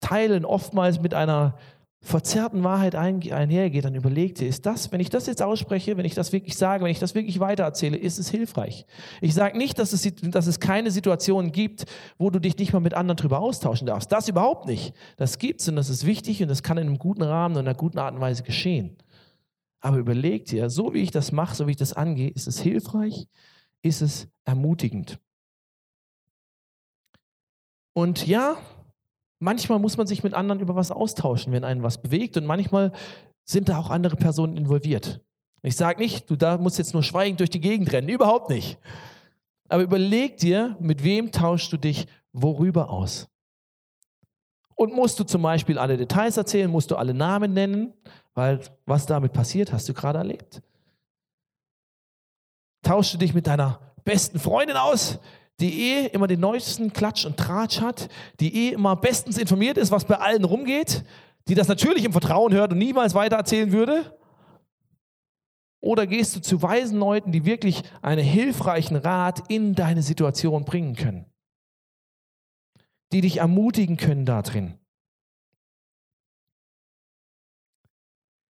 Teilen 0.01 0.45
oftmals 0.45 0.99
mit 0.99 1.13
einer 1.13 1.57
verzerrten 2.03 2.63
Wahrheit 2.63 2.95
einhergeht, 2.95 3.85
dann 3.85 3.93
überleg 3.93 4.33
dir, 4.33 4.47
ist 4.47 4.65
das, 4.65 4.91
wenn 4.91 4.99
ich 4.99 5.11
das 5.11 5.27
jetzt 5.27 5.43
ausspreche, 5.43 5.97
wenn 5.97 6.05
ich 6.05 6.15
das 6.15 6.33
wirklich 6.33 6.57
sage, 6.57 6.83
wenn 6.83 6.91
ich 6.91 6.97
das 6.97 7.13
wirklich 7.13 7.39
weitererzähle, 7.39 7.95
ist 7.95 8.17
es 8.17 8.29
hilfreich. 8.29 8.87
Ich 9.21 9.35
sage 9.35 9.55
nicht, 9.55 9.77
dass 9.77 9.93
es, 9.93 10.11
dass 10.15 10.47
es 10.47 10.59
keine 10.59 10.89
Situation 10.89 11.51
gibt, 11.51 11.85
wo 12.17 12.31
du 12.31 12.39
dich 12.39 12.57
nicht 12.57 12.73
mal 12.73 12.79
mit 12.79 12.95
anderen 12.95 13.17
darüber 13.17 13.39
austauschen 13.39 13.85
darfst. 13.85 14.11
Das 14.11 14.27
überhaupt 14.27 14.65
nicht. 14.65 14.95
Das 15.17 15.37
gibt 15.37 15.61
es 15.61 15.69
und 15.69 15.75
das 15.75 15.89
ist 15.89 16.07
wichtig 16.07 16.41
und 16.41 16.49
das 16.49 16.63
kann 16.63 16.79
in 16.79 16.87
einem 16.87 16.97
guten 16.97 17.21
Rahmen 17.21 17.55
und 17.55 17.61
in 17.61 17.67
einer 17.67 17.77
guten 17.77 17.99
Art 17.99 18.15
und 18.15 18.21
Weise 18.21 18.41
geschehen. 18.41 18.97
Aber 19.79 19.97
überleg 19.97 20.45
dir, 20.45 20.71
so 20.71 20.95
wie 20.95 21.03
ich 21.03 21.11
das 21.11 21.31
mache, 21.31 21.55
so 21.55 21.67
wie 21.67 21.71
ich 21.71 21.77
das 21.77 21.93
angehe, 21.93 22.29
ist 22.29 22.47
es 22.47 22.59
hilfreich, 22.59 23.27
ist 23.81 24.01
es 24.01 24.27
ermutigend. 24.45 25.19
Und 27.93 28.25
ja, 28.25 28.57
manchmal 29.39 29.79
muss 29.79 29.97
man 29.97 30.07
sich 30.07 30.23
mit 30.23 30.33
anderen 30.33 30.61
über 30.61 30.75
was 30.75 30.91
austauschen, 30.91 31.51
wenn 31.51 31.63
einen 31.63 31.83
was 31.83 32.01
bewegt 32.01 32.37
und 32.37 32.45
manchmal 32.45 32.91
sind 33.43 33.69
da 33.69 33.77
auch 33.77 33.89
andere 33.89 34.15
Personen 34.15 34.55
involviert. 34.55 35.21
Ich 35.63 35.75
sage 35.75 35.99
nicht, 35.99 36.29
du 36.29 36.35
da 36.35 36.57
musst 36.57 36.77
jetzt 36.77 36.93
nur 36.93 37.03
schweigend 37.03 37.39
durch 37.39 37.49
die 37.49 37.59
Gegend 37.59 37.91
rennen, 37.91 38.09
überhaupt 38.09 38.49
nicht. 38.49 38.79
Aber 39.67 39.83
überleg 39.83 40.37
dir, 40.37 40.75
mit 40.79 41.03
wem 41.03 41.31
tauschst 41.31 41.71
du 41.71 41.77
dich 41.77 42.07
worüber 42.33 42.89
aus? 42.89 43.27
Und 44.75 44.93
musst 44.93 45.19
du 45.19 45.23
zum 45.23 45.43
Beispiel 45.43 45.77
alle 45.77 45.97
Details 45.97 46.37
erzählen, 46.37 46.69
musst 46.69 46.89
du 46.89 46.95
alle 46.95 47.13
Namen 47.13 47.53
nennen, 47.53 47.93
weil 48.33 48.61
was 48.85 49.05
damit 49.05 49.33
passiert, 49.33 49.71
hast 49.71 49.87
du 49.87 49.93
gerade 49.93 50.17
erlebt. 50.17 50.61
Tauschst 52.83 53.13
du 53.13 53.17
dich 53.17 53.33
mit 53.33 53.47
deiner 53.47 53.79
besten 54.03 54.39
Freundin 54.39 54.77
aus, 54.77 55.19
die 55.59 55.91
eh 55.91 56.07
immer 56.07 56.27
den 56.27 56.39
neuesten 56.39 56.91
Klatsch 56.91 57.25
und 57.25 57.37
Tratsch 57.37 57.81
hat, 57.81 58.09
die 58.39 58.67
eh 58.67 58.73
immer 58.73 58.95
bestens 58.95 59.37
informiert 59.37 59.77
ist, 59.77 59.91
was 59.91 60.05
bei 60.05 60.17
allen 60.17 60.43
rumgeht, 60.43 61.03
die 61.47 61.55
das 61.55 61.67
natürlich 61.67 62.03
im 62.03 62.11
Vertrauen 62.11 62.53
hört 62.53 62.71
und 62.71 62.79
niemals 62.79 63.13
weitererzählen 63.13 63.71
würde? 63.71 64.17
Oder 65.79 66.05
gehst 66.05 66.35
du 66.35 66.41
zu 66.41 66.61
weisen 66.61 66.99
Leuten, 66.99 67.31
die 67.31 67.45
wirklich 67.45 67.83
einen 68.01 68.23
hilfreichen 68.23 68.95
Rat 68.95 69.43
in 69.49 69.73
deine 69.73 70.03
Situation 70.03 70.63
bringen 70.63 70.95
können? 70.95 71.25
Die 73.11 73.21
dich 73.21 73.37
ermutigen 73.37 73.97
können 73.97 74.25
da 74.25 74.41
drin? 74.41 74.77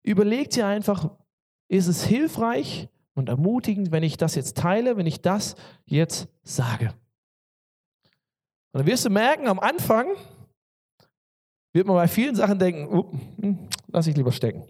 Überleg 0.03 0.51
dir 0.51 0.67
einfach, 0.67 1.11
ist 1.69 1.87
es 1.87 2.03
hilfreich 2.05 2.89
und 3.19 3.29
ermutigend, 3.29 3.91
wenn 3.91 4.03
ich 4.03 4.17
das 4.17 4.35
jetzt 4.35 4.57
teile, 4.57 4.97
wenn 4.97 5.07
ich 5.07 5.21
das 5.21 5.57
jetzt 5.85 6.29
sage. 6.43 6.95
Und 8.73 8.81
dann 8.81 8.87
wirst 8.87 9.05
du 9.05 9.11
merken, 9.11 9.49
am 9.49 9.59
Anfang 9.59 10.07
wird 11.73 11.87
man 11.87 11.97
bei 11.97 12.09
vielen 12.09 12.37
Sachen 12.37 12.59
denken, 12.59 12.93
uh, 12.93 13.11
lass 13.89 14.07
ich 14.07 14.17
lieber 14.17 14.33
stecken. 14.33 14.65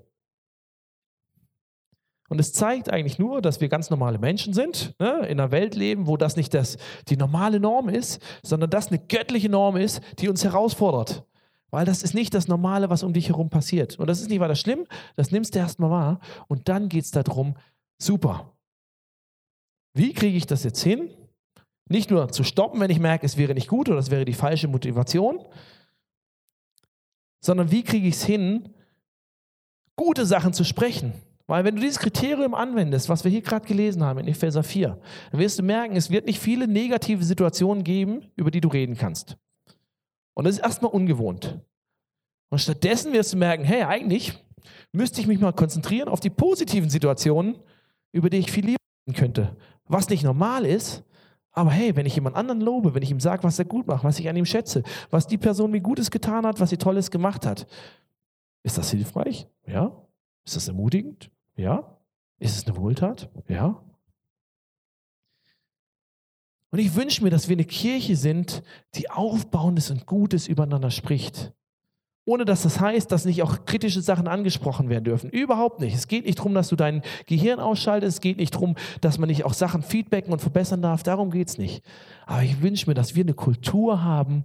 Und 2.29 2.39
es 2.39 2.53
zeigt 2.53 2.91
eigentlich 2.91 3.19
nur, 3.19 3.41
dass 3.41 3.61
wir 3.61 3.69
ganz 3.69 3.89
normale 3.89 4.19
Menschen 4.19 4.53
sind, 4.53 4.95
ne, 4.99 5.27
in 5.27 5.41
einer 5.41 5.51
Welt 5.51 5.75
leben, 5.75 6.07
wo 6.07 6.17
das 6.17 6.37
nicht 6.37 6.53
das, 6.53 6.77
die 7.09 7.17
normale 7.17 7.59
Norm 7.59 7.89
ist, 7.89 8.21
sondern 8.43 8.69
das 8.69 8.89
eine 8.89 8.99
göttliche 8.99 9.49
Norm 9.49 9.77
ist, 9.77 10.03
die 10.19 10.29
uns 10.29 10.45
herausfordert. 10.45 11.25
Weil 11.71 11.87
das 11.87 12.03
ist 12.03 12.15
nicht 12.15 12.35
das 12.35 12.49
Normale, 12.49 12.91
was 12.91 13.03
um 13.03 13.13
dich 13.13 13.29
herum 13.29 13.51
passiert. 13.51 13.99
Und 13.99 14.09
das 14.09 14.21
ist 14.21 14.31
nicht 14.31 14.41
weiter 14.41 14.57
schlimm, 14.57 14.87
das 15.17 15.31
nimmst 15.31 15.55
du 15.55 15.59
erstmal 15.59 15.91
wahr. 15.91 16.21
Und 16.49 16.69
dann 16.69 16.89
geht 16.89 17.05
es 17.05 17.11
darum, 17.11 17.57
Super. 18.01 18.57
Wie 19.95 20.13
kriege 20.13 20.37
ich 20.37 20.47
das 20.47 20.65
jetzt 20.65 20.83
hin? 20.83 21.11
Nicht 21.89 22.11
nur 22.11 22.31
zu 22.31 22.45
stoppen, 22.45 22.81
wenn 22.81 22.91
ich 22.91 23.01
merke, 23.01 23.27
es 23.27 23.37
wäre 23.37 23.55
nicht 23.55 23.69
gut 23.69 23.89
oder 23.89 23.99
es 23.99 24.11
wäre 24.11 24.25
die 24.25 24.35
falsche 24.35 24.69
Motivation, 24.69 25.45
sondern 27.43 27.71
wie 27.71 27.83
kriege 27.83 28.07
ich 28.07 28.15
es 28.15 28.25
hin, 28.25 28.75
gute 29.97 30.27
Sachen 30.27 30.53
zu 30.53 30.65
sprechen? 30.65 31.13
Weil 31.47 31.65
wenn 31.65 31.77
du 31.77 31.81
dieses 31.81 31.99
Kriterium 31.99 32.55
anwendest, 32.55 33.09
was 33.09 33.25
wir 33.25 33.31
hier 33.31 33.41
gerade 33.41 33.67
gelesen 33.67 34.05
haben 34.05 34.19
in 34.19 34.29
Epheser 34.29 34.63
4, 34.63 35.01
dann 35.31 35.41
wirst 35.41 35.59
du 35.59 35.63
merken, 35.63 35.97
es 35.97 36.11
wird 36.11 36.27
nicht 36.27 36.41
viele 36.41 36.69
negative 36.69 37.25
Situationen 37.25 37.85
geben, 37.85 38.31
über 38.37 38.51
die 38.51 38.61
du 38.61 38.69
reden 38.69 38.99
kannst. 38.99 39.39
Und 40.35 40.45
das 40.45 40.57
ist 40.57 40.63
erstmal 40.63 40.93
ungewohnt. 40.93 41.59
Und 42.51 42.59
stattdessen 42.59 43.15
wirst 43.15 43.33
du 43.33 43.39
merken, 43.39 43.65
hey, 43.65 43.83
eigentlich 43.83 44.35
müsste 44.93 45.23
ich 45.23 45.27
mich 45.27 45.41
mal 45.41 45.53
konzentrieren 45.53 46.09
auf 46.09 46.21
die 46.21 46.31
positiven 46.31 46.91
Situationen, 46.91 47.57
über 48.13 48.31
die 48.31 48.39
ich 48.39 48.51
viel 48.51 48.65
lieben 48.65 48.79
könnte. 49.15 49.57
Was 49.87 50.09
nicht 50.09 50.23
normal 50.23 50.65
ist, 50.67 51.05
aber 51.53 51.71
hey, 51.71 51.97
wenn 51.97 52.07
ich 52.07 52.15
jemand 52.15 52.37
anderen 52.37 52.61
lobe, 52.61 52.95
wenn 52.95 53.03
ich 53.03 53.11
ihm 53.11 53.21
sage, 53.21 53.43
was 53.43 53.59
er 53.59 53.65
gut 53.65 53.87
macht, 53.87 54.05
was 54.05 54.19
ich 54.19 54.29
an 54.29 54.37
ihm 54.37 54.45
schätze, 54.45 54.83
was 55.11 55.27
die 55.27 55.39
Person 55.39 55.71
mir 55.71 55.81
Gutes 55.81 56.11
getan 56.11 56.47
hat, 56.47 56.61
was 56.61 56.71
sie 56.71 56.77
Tolles 56.77 57.11
gemacht 57.11 57.47
hat, 57.47 57.67
ist 58.63 58.79
das 58.79 58.91
hilfreich? 58.91 59.49
Ja. 59.67 60.07
Ist 60.45 60.57
das 60.57 60.69
ermutigend? 60.69 61.31
Ja. 61.57 61.99
Ist 62.39 62.57
es 62.57 62.67
eine 62.67 62.77
Wohltat? 62.77 63.31
Ja. 63.49 63.83
Und 66.71 66.79
ich 66.79 66.95
wünsche 66.95 67.25
mir, 67.25 67.31
dass 67.31 67.49
wir 67.49 67.57
eine 67.57 67.65
Kirche 67.65 68.15
sind, 68.15 68.63
die 68.95 69.11
Aufbauendes 69.11 69.91
und 69.91 70.07
Gutes 70.07 70.47
übereinander 70.47 70.91
spricht 70.91 71.55
ohne 72.29 72.45
dass 72.45 72.63
das 72.63 72.79
heißt, 72.79 73.11
dass 73.11 73.25
nicht 73.25 73.43
auch 73.43 73.65
kritische 73.65 74.03
Sachen 74.03 74.29
angesprochen 74.29 74.91
werden 74.91 75.05
dürfen. 75.05 75.31
Überhaupt 75.31 75.81
nicht. 75.81 75.95
Es 75.95 76.09
geht 76.09 76.27
nicht 76.27 76.39
darum, 76.39 76.53
dass 76.53 76.69
du 76.69 76.77
dein 76.77 77.01
Gehirn 77.25 77.59
ausschaltest. 77.59 78.19
Es 78.19 78.21
geht 78.21 78.37
nicht 78.37 78.55
darum, 78.55 78.77
dass 79.01 79.17
man 79.17 79.31
nicht 79.31 79.47
auch 79.47 79.55
Sachen 79.55 79.83
feedbacken 79.83 80.31
und 80.31 80.41
verbessern 80.41 80.83
darf. 80.83 81.03
Darum 81.03 81.31
geht 81.31 81.49
es 81.49 81.57
nicht. 81.57 81.83
Aber 82.27 82.43
ich 82.43 82.61
wünsche 82.61 82.87
mir, 82.87 82.93
dass 82.93 83.15
wir 83.15 83.25
eine 83.25 83.33
Kultur 83.33 84.05
haben, 84.05 84.45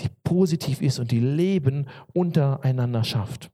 die 0.00 0.08
positiv 0.24 0.82
ist 0.82 0.98
und 0.98 1.12
die 1.12 1.20
Leben 1.20 1.86
untereinander 2.12 3.04
schafft. 3.04 3.48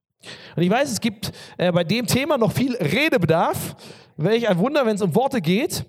Und 0.56 0.62
ich 0.62 0.70
weiß, 0.70 0.90
es 0.90 1.02
gibt 1.02 1.32
äh, 1.58 1.70
bei 1.70 1.84
dem 1.84 2.06
Thema 2.06 2.38
noch 2.38 2.52
viel 2.52 2.74
Redebedarf. 2.76 3.76
Welch 4.16 4.48
ein 4.48 4.56
Wunder, 4.56 4.86
wenn 4.86 4.96
es 4.96 5.02
um 5.02 5.14
Worte 5.14 5.42
geht. 5.42 5.84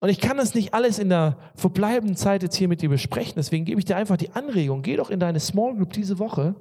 Und 0.00 0.08
ich 0.08 0.20
kann 0.20 0.38
das 0.38 0.54
nicht 0.54 0.72
alles 0.72 0.98
in 0.98 1.10
der 1.10 1.36
verbleibenden 1.54 2.16
Zeit 2.16 2.42
jetzt 2.42 2.56
hier 2.56 2.68
mit 2.68 2.80
dir 2.80 2.88
besprechen. 2.88 3.34
Deswegen 3.36 3.66
gebe 3.66 3.78
ich 3.78 3.84
dir 3.84 3.96
einfach 3.96 4.16
die 4.16 4.30
Anregung. 4.30 4.80
Geh 4.80 4.96
doch 4.96 5.10
in 5.10 5.20
deine 5.20 5.38
Small 5.38 5.76
Group 5.76 5.92
diese 5.92 6.18
Woche 6.18 6.54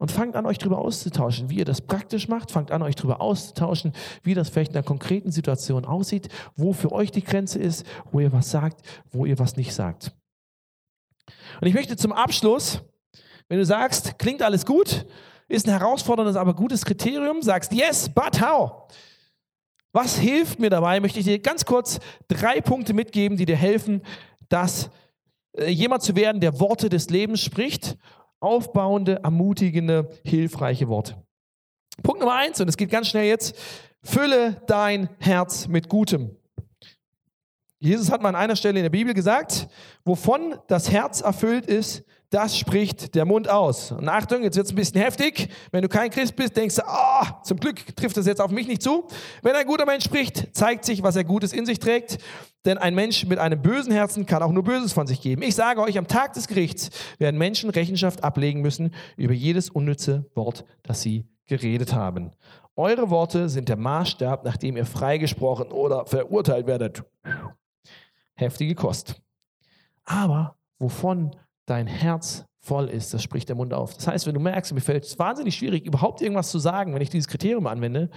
und 0.00 0.10
fangt 0.10 0.34
an, 0.34 0.46
euch 0.46 0.56
darüber 0.56 0.78
auszutauschen, 0.78 1.50
wie 1.50 1.58
ihr 1.58 1.66
das 1.66 1.82
praktisch 1.82 2.26
macht. 2.26 2.50
Fangt 2.50 2.70
an, 2.70 2.82
euch 2.82 2.96
darüber 2.96 3.20
auszutauschen, 3.20 3.92
wie 4.22 4.32
das 4.32 4.48
vielleicht 4.48 4.70
in 4.70 4.78
einer 4.78 4.82
konkreten 4.82 5.30
Situation 5.30 5.84
aussieht, 5.84 6.30
wo 6.56 6.72
für 6.72 6.90
euch 6.90 7.10
die 7.10 7.22
Grenze 7.22 7.58
ist, 7.58 7.84
wo 8.10 8.18
ihr 8.18 8.32
was 8.32 8.50
sagt, 8.50 8.80
wo 9.10 9.26
ihr 9.26 9.38
was 9.38 9.58
nicht 9.58 9.74
sagt. 9.74 10.12
Und 11.60 11.68
ich 11.68 11.74
möchte 11.74 11.98
zum 11.98 12.12
Abschluss, 12.12 12.80
wenn 13.48 13.58
du 13.58 13.64
sagst, 13.66 14.18
klingt 14.18 14.40
alles 14.40 14.64
gut, 14.64 15.04
ist 15.48 15.68
ein 15.68 15.78
herausforderndes, 15.78 16.36
aber 16.36 16.54
gutes 16.54 16.82
Kriterium, 16.86 17.42
sagst, 17.42 17.74
yes, 17.74 18.08
but 18.08 18.40
how? 18.40 18.88
Was 19.92 20.16
hilft 20.16 20.60
mir 20.60 20.70
dabei? 20.70 20.98
Möchte 21.00 21.18
ich 21.18 21.26
dir 21.26 21.38
ganz 21.40 21.66
kurz 21.66 22.00
drei 22.26 22.62
Punkte 22.62 22.94
mitgeben, 22.94 23.36
die 23.36 23.44
dir 23.44 23.56
helfen, 23.56 24.00
das 24.48 24.88
äh, 25.58 25.68
jemand 25.68 26.02
zu 26.02 26.16
werden, 26.16 26.40
der 26.40 26.58
Worte 26.58 26.88
des 26.88 27.10
Lebens 27.10 27.40
spricht, 27.40 27.98
aufbauende, 28.40 29.20
ermutigende, 29.22 30.08
hilfreiche 30.24 30.88
Worte. 30.88 31.22
Punkt 32.02 32.20
Nummer 32.20 32.34
eins, 32.34 32.60
und 32.60 32.68
es 32.68 32.76
geht 32.76 32.90
ganz 32.90 33.08
schnell 33.08 33.26
jetzt, 33.26 33.56
fülle 34.02 34.62
dein 34.66 35.10
Herz 35.18 35.68
mit 35.68 35.88
Gutem. 35.88 36.36
Jesus 37.78 38.10
hat 38.10 38.20
mal 38.20 38.30
an 38.30 38.36
einer 38.36 38.56
Stelle 38.56 38.78
in 38.78 38.84
der 38.84 38.90
Bibel 38.90 39.14
gesagt, 39.14 39.68
wovon 40.04 40.58
das 40.68 40.90
Herz 40.90 41.20
erfüllt 41.20 41.66
ist, 41.66 42.04
das 42.30 42.56
spricht 42.56 43.16
der 43.16 43.24
Mund 43.24 43.48
aus. 43.48 43.90
Und 43.90 44.08
Achtung, 44.08 44.44
jetzt 44.44 44.56
wird 44.56 44.66
es 44.66 44.72
ein 44.72 44.76
bisschen 44.76 45.00
heftig. 45.00 45.48
Wenn 45.72 45.82
du 45.82 45.88
kein 45.88 46.10
Christ 46.10 46.36
bist, 46.36 46.56
denkst 46.56 46.76
du, 46.76 46.86
ah, 46.86 47.40
zum 47.42 47.58
Glück 47.58 47.96
trifft 47.96 48.16
das 48.16 48.26
jetzt 48.26 48.40
auf 48.40 48.52
mich 48.52 48.68
nicht 48.68 48.82
zu. 48.82 49.08
Wenn 49.42 49.56
ein 49.56 49.66
guter 49.66 49.84
Mensch 49.84 50.04
spricht, 50.04 50.56
zeigt 50.56 50.84
sich, 50.84 51.02
was 51.02 51.16
er 51.16 51.24
Gutes 51.24 51.52
in 51.52 51.66
sich 51.66 51.80
trägt. 51.80 52.18
Denn 52.64 52.78
ein 52.78 52.94
Mensch 52.94 53.26
mit 53.26 53.38
einem 53.38 53.60
bösen 53.60 53.92
Herzen 53.92 54.26
kann 54.26 54.42
auch 54.42 54.52
nur 54.52 54.62
Böses 54.62 54.92
von 54.92 55.08
sich 55.08 55.20
geben. 55.20 55.42
Ich 55.42 55.56
sage 55.56 55.80
euch, 55.80 55.98
am 55.98 56.06
Tag 56.06 56.34
des 56.34 56.46
Gerichts 56.46 56.90
werden 57.18 57.36
Menschen 57.36 57.68
Rechenschaft 57.70 58.22
ablegen 58.22 58.60
müssen 58.60 58.94
über 59.16 59.32
jedes 59.32 59.68
unnütze 59.68 60.30
Wort, 60.34 60.64
das 60.84 61.02
sie 61.02 61.26
geredet 61.46 61.94
haben. 61.94 62.30
Eure 62.76 63.10
Worte 63.10 63.48
sind 63.48 63.68
der 63.68 63.76
Maßstab, 63.76 64.44
nach 64.44 64.56
dem 64.56 64.76
ihr 64.76 64.86
freigesprochen 64.86 65.72
oder 65.72 66.06
verurteilt 66.06 66.66
werdet. 66.66 67.02
Heftige 68.34 68.74
Kost. 68.76 69.20
Aber 70.04 70.56
wovon 70.78 71.34
dein 71.66 71.86
Herz 71.86 72.44
voll 72.60 72.88
ist, 72.88 73.14
das 73.14 73.22
spricht 73.22 73.48
der 73.48 73.56
Mund 73.56 73.72
auf. 73.72 73.94
Das 73.94 74.06
heißt, 74.06 74.26
wenn 74.26 74.34
du 74.34 74.40
merkst, 74.40 74.72
mir 74.74 74.80
fällt 74.80 75.04
es 75.04 75.18
wahnsinnig 75.18 75.56
schwierig, 75.56 75.86
überhaupt 75.86 76.20
irgendwas 76.20 76.50
zu 76.50 76.58
sagen, 76.58 76.94
wenn 76.94 77.02
ich 77.02 77.10
dieses 77.10 77.28
Kriterium 77.28 77.66
anwende, 77.66 78.10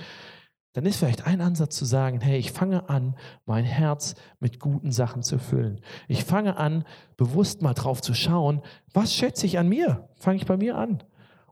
dann 0.74 0.86
ist 0.86 0.98
vielleicht 0.98 1.28
ein 1.28 1.40
Ansatz 1.40 1.76
zu 1.76 1.86
sagen, 1.86 2.20
hey, 2.20 2.38
ich 2.38 2.52
fange 2.52 2.90
an, 2.90 3.16
mein 3.46 3.64
Herz 3.64 4.16
mit 4.40 4.60
guten 4.60 4.92
Sachen 4.92 5.22
zu 5.22 5.38
füllen. 5.38 5.80
Ich 6.08 6.24
fange 6.24 6.58
an, 6.58 6.84
bewusst 7.16 7.62
mal 7.62 7.76
drauf 7.76 8.02
zu 8.02 8.14
schauen, 8.14 8.62
was 8.92 9.14
schätze 9.14 9.46
ich 9.46 9.60
an 9.60 9.70
mir? 9.70 10.10
Fange 10.16 10.38
ich 10.38 10.46
bei 10.46 10.58
mir 10.58 10.76
an. 10.76 11.04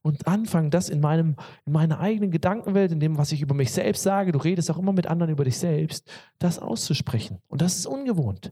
Und 0.01 0.27
anfangen, 0.27 0.71
das 0.71 0.89
in, 0.89 0.99
meinem, 0.99 1.36
in 1.67 1.73
meiner 1.73 1.99
eigenen 1.99 2.32
Gedankenwelt, 2.32 2.91
in 2.91 2.99
dem, 2.99 3.19
was 3.19 3.32
ich 3.32 3.41
über 3.43 3.54
mich 3.54 3.71
selbst 3.71 4.01
sage, 4.01 4.32
du 4.32 4.39
redest 4.39 4.71
auch 4.71 4.80
immer 4.80 4.93
mit 4.93 5.06
anderen 5.06 5.32
über 5.32 5.43
dich 5.43 5.60
selbst, 5.60 6.10
das 6.39 6.58
auszusprechen. 6.58 7.38
Und 7.47 7.62
das 7.62 7.75
ist 7.75 7.86
ungewohnt 7.86 8.51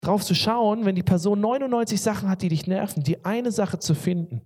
drauf 0.00 0.24
zu 0.24 0.34
schauen, 0.34 0.84
wenn 0.84 0.94
die 0.94 1.02
Person 1.02 1.40
99 1.40 2.00
Sachen 2.00 2.28
hat, 2.28 2.42
die 2.42 2.48
dich 2.48 2.66
nerven, 2.66 3.02
die 3.02 3.24
eine 3.24 3.50
Sache 3.50 3.78
zu 3.78 3.94
finden, 3.94 4.42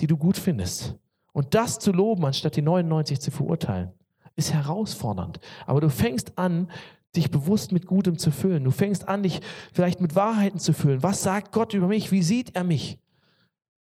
die 0.00 0.06
du 0.06 0.16
gut 0.16 0.36
findest. 0.36 0.96
Und 1.32 1.54
das 1.54 1.78
zu 1.78 1.92
loben, 1.92 2.24
anstatt 2.24 2.56
die 2.56 2.62
99 2.62 3.20
zu 3.20 3.30
verurteilen, 3.30 3.90
ist 4.36 4.52
herausfordernd. 4.52 5.40
Aber 5.66 5.80
du 5.80 5.88
fängst 5.88 6.38
an, 6.38 6.70
dich 7.16 7.30
bewusst 7.30 7.72
mit 7.72 7.86
Gutem 7.86 8.18
zu 8.18 8.30
füllen. 8.30 8.64
Du 8.64 8.70
fängst 8.70 9.08
an, 9.08 9.22
dich 9.22 9.40
vielleicht 9.72 10.00
mit 10.00 10.14
Wahrheiten 10.14 10.58
zu 10.58 10.72
füllen. 10.72 11.02
Was 11.02 11.22
sagt 11.22 11.52
Gott 11.52 11.74
über 11.74 11.86
mich? 11.86 12.10
Wie 12.10 12.22
sieht 12.22 12.56
er 12.56 12.64
mich? 12.64 12.98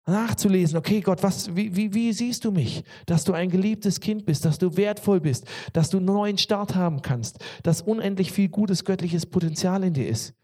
Nachzulesen, 0.07 0.77
okay 0.77 1.01
Gott, 1.01 1.23
was, 1.23 1.57
wie, 1.57 1.75
wie, 1.75 1.95
wie 1.95 2.13
siehst 2.13 2.45
du 2.45 2.53
mich? 2.53 2.85
Dass 3.07 3.25
du 3.25 3.33
ein 3.33 3.49
geliebtes 3.49 4.01
Kind 4.01 4.27
bist, 4.27 4.45
dass 4.45 4.59
du 4.59 4.77
wertvoll 4.77 5.21
bist, 5.21 5.47
dass 5.73 5.89
du 5.89 5.97
einen 5.97 6.07
neuen 6.07 6.37
Start 6.37 6.75
haben 6.75 7.01
kannst, 7.01 7.43
dass 7.63 7.81
unendlich 7.81 8.31
viel 8.31 8.49
gutes 8.49 8.85
göttliches 8.85 9.25
Potenzial 9.25 9.83
in 9.83 9.95
dir 9.95 10.07
ist. 10.07 10.35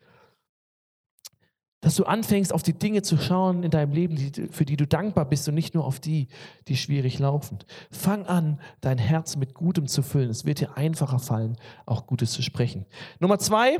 Dass 1.80 1.96
du 1.96 2.04
anfängst, 2.04 2.52
auf 2.52 2.62
die 2.62 2.74
Dinge 2.74 3.02
zu 3.02 3.16
schauen 3.16 3.62
in 3.62 3.70
deinem 3.70 3.92
Leben, 3.92 4.16
die, 4.16 4.48
für 4.48 4.66
die 4.66 4.76
du 4.76 4.86
dankbar 4.86 5.24
bist 5.24 5.48
und 5.48 5.54
nicht 5.54 5.74
nur 5.74 5.84
auf 5.84 5.98
die, 5.98 6.28
die 6.68 6.76
schwierig 6.76 7.18
laufen. 7.18 7.58
Fang 7.90 8.26
an, 8.26 8.60
dein 8.82 8.98
Herz 8.98 9.36
mit 9.36 9.54
Gutem 9.54 9.86
zu 9.86 10.02
füllen. 10.02 10.28
Es 10.28 10.44
wird 10.44 10.60
dir 10.60 10.76
einfacher 10.76 11.18
fallen, 11.18 11.56
auch 11.86 12.06
Gutes 12.06 12.32
zu 12.32 12.42
sprechen. 12.42 12.84
Nummer 13.18 13.38
zwei, 13.38 13.78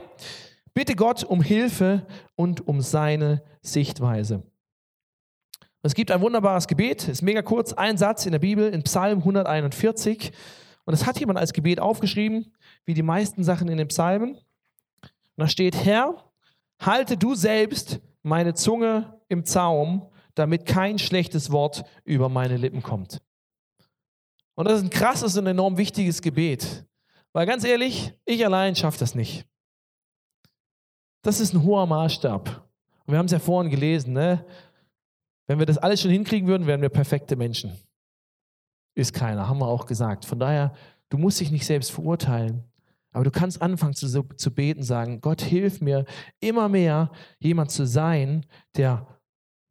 bitte 0.73 0.97
Gott 0.97 1.25
um 1.25 1.43
Hilfe 1.43 2.07
und 2.37 2.67
um 2.67 2.81
seine 2.81 3.43
Sichtweise. 3.61 4.45
Es 5.83 5.95
gibt 5.95 6.11
ein 6.11 6.21
wunderbares 6.21 6.69
Gebet, 6.69 7.09
ist 7.09 7.23
mega 7.23 7.41
kurz, 7.41 7.73
ein 7.73 7.97
Satz 7.97 8.27
in 8.27 8.33
der 8.33 8.39
Bibel, 8.39 8.71
in 8.71 8.83
Psalm 8.83 9.19
141. 9.21 10.33
Und 10.85 10.95
es 10.95 11.07
hat 11.07 11.19
jemand 11.19 11.39
als 11.39 11.53
Gebet 11.53 11.81
aufgeschrieben, 11.81 12.53
wie 12.85 12.95
die 12.95 13.03
meisten 13.03 13.45
Sachen 13.45 13.69
in 13.69 13.79
den 13.79 13.89
Psalmen. 13.89 14.33
Und 14.33 14.43
da 15.37 15.49
steht, 15.49 15.77
Herr, 15.77 16.30
halte 16.81 17.17
du 17.17 17.35
selbst 17.35 18.01
meine 18.23 18.55
Zunge 18.55 19.21
im 19.29 19.45
Zaum, 19.45 20.11
damit 20.35 20.67
kein 20.67 20.99
schlechtes 20.99 21.51
Wort 21.53 21.85
über 22.05 22.29
meine 22.29 22.57
Lippen 22.57 22.83
kommt. 22.83 23.21
Und 24.55 24.67
das 24.67 24.79
ist 24.79 24.85
ein 24.85 24.91
krasses 24.91 25.37
und 25.37 25.47
enorm 25.47 25.77
wichtiges 25.77 26.21
Gebet. 26.21 26.85
Weil 27.33 27.47
ganz 27.47 27.65
ehrlich, 27.65 28.13
ich 28.25 28.45
allein 28.45 28.75
schaffe 28.75 28.99
das 28.99 29.15
nicht. 29.15 29.47
Das 31.23 31.41
ist 31.41 31.55
ein 31.55 31.63
hoher 31.63 31.87
Maßstab. 31.87 32.49
Und 33.07 33.13
wir 33.13 33.19
haben 33.19 33.27
es 33.27 33.33
ja 33.33 33.39
vorhin 33.39 33.71
gelesen, 33.71 34.13
ne? 34.15 34.45
Wenn 35.47 35.59
wir 35.59 35.67
das 35.67 35.79
alles 35.79 36.01
schon 36.01 36.11
hinkriegen 36.11 36.49
würden, 36.49 36.67
wären 36.67 36.81
wir 36.81 36.89
perfekte 36.89 37.37
Menschen. 37.37 37.77
Ist 38.95 39.13
keiner, 39.13 39.49
haben 39.49 39.59
wir 39.59 39.67
auch 39.67 39.87
gesagt. 39.87 40.25
Von 40.25 40.39
daher, 40.39 40.73
du 41.09 41.19
musst 41.19 41.41
dich 41.41 41.51
nicht 41.51 41.67
selbst 41.67 41.91
verurteilen. 41.91 42.70
Aber 43.13 43.25
du 43.25 43.31
kannst 43.31 43.61
anfangen 43.61 43.95
zu, 43.95 44.07
zu 44.09 44.55
beten, 44.55 44.83
sagen, 44.83 45.21
Gott, 45.21 45.43
hilf 45.43 45.81
mir 45.81 46.05
immer 46.41 46.69
mehr 46.69 47.11
jemand 47.39 47.71
zu 47.71 47.87
sein, 47.87 48.47
der 48.77 49.07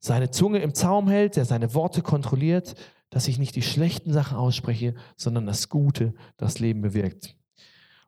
seine 0.02 0.32
Zunge 0.32 0.60
im 0.60 0.74
Zaum 0.74 1.08
hält, 1.10 1.36
der 1.36 1.46
seine 1.46 1.74
Worte 1.74 2.02
kontrolliert, 2.02 2.76
dass 3.10 3.28
ich 3.28 3.40
nicht 3.40 3.56
die 3.56 3.62
schlechten 3.62 4.14
Sachen 4.14 4.38
ausspreche, 4.38 4.96
sondern 5.16 5.46
das 5.46 5.70
Gute, 5.70 6.14
das 6.38 6.60
Leben 6.60 6.82
bewirkt. 6.82 7.36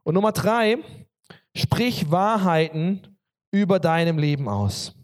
Und 0.03 0.15
Nummer 0.15 0.31
drei, 0.31 0.77
sprich 1.55 2.11
Wahrheiten 2.11 3.17
über 3.51 3.79
deinem 3.79 4.17
Leben 4.17 4.47
aus. 4.47 4.95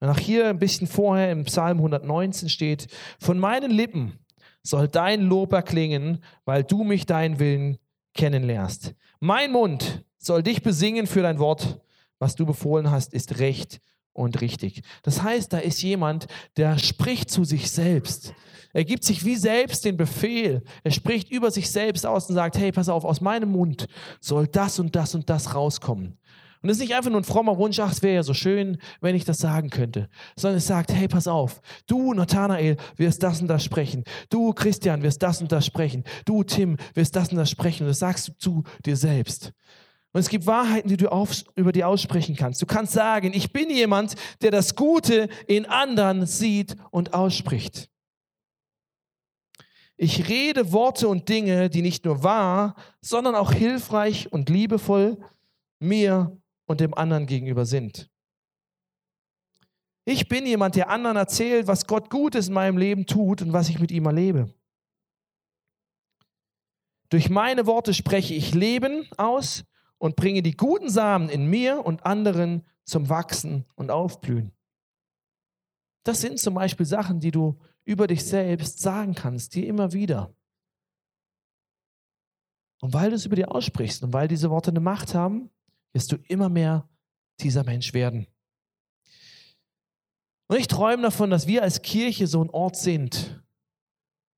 Nach 0.00 0.18
hier 0.18 0.48
ein 0.48 0.58
bisschen 0.58 0.86
vorher 0.86 1.30
im 1.30 1.44
Psalm 1.44 1.78
119 1.78 2.48
steht, 2.48 2.86
von 3.18 3.38
meinen 3.38 3.70
Lippen 3.70 4.18
soll 4.62 4.88
dein 4.88 5.22
Lob 5.22 5.52
erklingen, 5.52 6.22
weil 6.44 6.64
du 6.64 6.84
mich 6.84 7.04
deinen 7.04 7.38
Willen 7.38 7.78
kennenlernst. 8.14 8.94
Mein 9.20 9.52
Mund 9.52 10.04
soll 10.18 10.42
dich 10.42 10.62
besingen 10.62 11.06
für 11.06 11.22
dein 11.22 11.38
Wort. 11.38 11.80
Was 12.18 12.34
du 12.34 12.44
befohlen 12.44 12.90
hast, 12.90 13.14
ist 13.14 13.38
recht 13.38 13.80
und 14.12 14.40
richtig. 14.40 14.82
Das 15.02 15.22
heißt, 15.22 15.52
da 15.52 15.58
ist 15.58 15.82
jemand, 15.82 16.26
der 16.56 16.78
spricht 16.78 17.30
zu 17.30 17.44
sich 17.44 17.70
selbst. 17.70 18.34
Er 18.72 18.84
gibt 18.84 19.04
sich 19.04 19.24
wie 19.24 19.36
selbst 19.36 19.84
den 19.84 19.96
Befehl. 19.96 20.62
Er 20.84 20.90
spricht 20.90 21.30
über 21.30 21.50
sich 21.50 21.70
selbst 21.70 22.06
aus 22.06 22.28
und 22.28 22.34
sagt, 22.34 22.58
hey, 22.58 22.72
pass 22.72 22.88
auf, 22.88 23.04
aus 23.04 23.20
meinem 23.20 23.50
Mund 23.50 23.86
soll 24.20 24.46
das 24.46 24.78
und 24.78 24.94
das 24.94 25.14
und 25.14 25.28
das 25.28 25.54
rauskommen. 25.54 26.18
Und 26.62 26.68
es 26.68 26.76
ist 26.76 26.82
nicht 26.82 26.94
einfach 26.94 27.10
nur 27.10 27.20
ein 27.20 27.24
frommer 27.24 27.56
Wunsch, 27.56 27.78
ach, 27.78 27.92
es 27.92 28.02
wäre 28.02 28.16
ja 28.16 28.22
so 28.22 28.34
schön, 28.34 28.78
wenn 29.00 29.14
ich 29.14 29.24
das 29.24 29.38
sagen 29.38 29.70
könnte, 29.70 30.10
sondern 30.36 30.58
es 30.58 30.66
sagt, 30.66 30.92
hey, 30.92 31.08
pass 31.08 31.26
auf, 31.26 31.62
du, 31.86 32.12
Nathanael, 32.12 32.76
wirst 32.96 33.22
das 33.22 33.40
und 33.40 33.48
das 33.48 33.64
sprechen. 33.64 34.04
Du, 34.28 34.52
Christian, 34.52 35.02
wirst 35.02 35.22
das 35.22 35.40
und 35.40 35.52
das 35.52 35.64
sprechen. 35.64 36.04
Du, 36.26 36.44
Tim, 36.44 36.76
wirst 36.94 37.16
das 37.16 37.30
und 37.30 37.38
das 37.38 37.50
sprechen. 37.50 37.84
Und 37.84 37.88
das 37.88 37.98
sagst 37.98 38.28
du 38.28 38.32
zu 38.38 38.62
dir 38.84 38.96
selbst. 38.96 39.52
Und 40.12 40.20
es 40.20 40.28
gibt 40.28 40.46
Wahrheiten, 40.46 40.88
die 40.88 40.96
du 40.96 41.10
auf, 41.10 41.44
über 41.54 41.72
die 41.72 41.84
aussprechen 41.84 42.36
kannst. 42.36 42.60
Du 42.60 42.66
kannst 42.66 42.92
sagen, 42.92 43.32
ich 43.32 43.52
bin 43.52 43.70
jemand, 43.70 44.14
der 44.42 44.50
das 44.50 44.74
Gute 44.74 45.28
in 45.46 45.66
anderen 45.66 46.26
sieht 46.26 46.76
und 46.90 47.14
ausspricht. 47.14 47.88
Ich 49.96 50.28
rede 50.28 50.72
Worte 50.72 51.08
und 51.08 51.28
Dinge, 51.28 51.70
die 51.70 51.82
nicht 51.82 52.04
nur 52.04 52.22
wahr, 52.22 52.74
sondern 53.00 53.34
auch 53.34 53.52
hilfreich 53.52 54.32
und 54.32 54.48
liebevoll 54.48 55.18
mir 55.78 56.39
und 56.70 56.78
dem 56.78 56.94
anderen 56.94 57.26
gegenüber 57.26 57.66
sind. 57.66 58.08
Ich 60.04 60.28
bin 60.28 60.46
jemand, 60.46 60.76
der 60.76 60.88
anderen 60.88 61.16
erzählt, 61.16 61.66
was 61.66 61.88
Gott 61.88 62.10
Gutes 62.10 62.46
in 62.46 62.54
meinem 62.54 62.78
Leben 62.78 63.06
tut 63.06 63.42
und 63.42 63.52
was 63.52 63.68
ich 63.68 63.80
mit 63.80 63.90
ihm 63.90 64.06
erlebe. 64.06 64.54
Durch 67.08 67.28
meine 67.28 67.66
Worte 67.66 67.92
spreche 67.92 68.34
ich 68.34 68.54
Leben 68.54 69.08
aus 69.16 69.64
und 69.98 70.14
bringe 70.14 70.42
die 70.42 70.56
guten 70.56 70.88
Samen 70.88 71.28
in 71.28 71.50
mir 71.50 71.84
und 71.84 72.06
anderen 72.06 72.64
zum 72.84 73.08
Wachsen 73.08 73.66
und 73.74 73.90
Aufblühen. 73.90 74.52
Das 76.04 76.20
sind 76.20 76.38
zum 76.38 76.54
Beispiel 76.54 76.86
Sachen, 76.86 77.18
die 77.18 77.32
du 77.32 77.58
über 77.84 78.06
dich 78.06 78.24
selbst 78.24 78.78
sagen 78.78 79.16
kannst, 79.16 79.56
dir 79.56 79.66
immer 79.66 79.92
wieder. 79.92 80.32
Und 82.80 82.94
weil 82.94 83.10
du 83.10 83.16
es 83.16 83.26
über 83.26 83.34
dir 83.34 83.52
aussprichst 83.52 84.04
und 84.04 84.12
weil 84.12 84.28
diese 84.28 84.50
Worte 84.50 84.70
eine 84.70 84.78
Macht 84.78 85.16
haben, 85.16 85.50
wirst 85.92 86.12
du 86.12 86.16
immer 86.28 86.48
mehr 86.48 86.88
dieser 87.40 87.64
Mensch 87.64 87.92
werden. 87.94 88.26
Und 90.46 90.58
ich 90.58 90.66
träume 90.66 91.02
davon, 91.02 91.30
dass 91.30 91.46
wir 91.46 91.62
als 91.62 91.82
Kirche 91.82 92.26
so 92.26 92.42
ein 92.42 92.50
Ort 92.50 92.76
sind, 92.76 93.40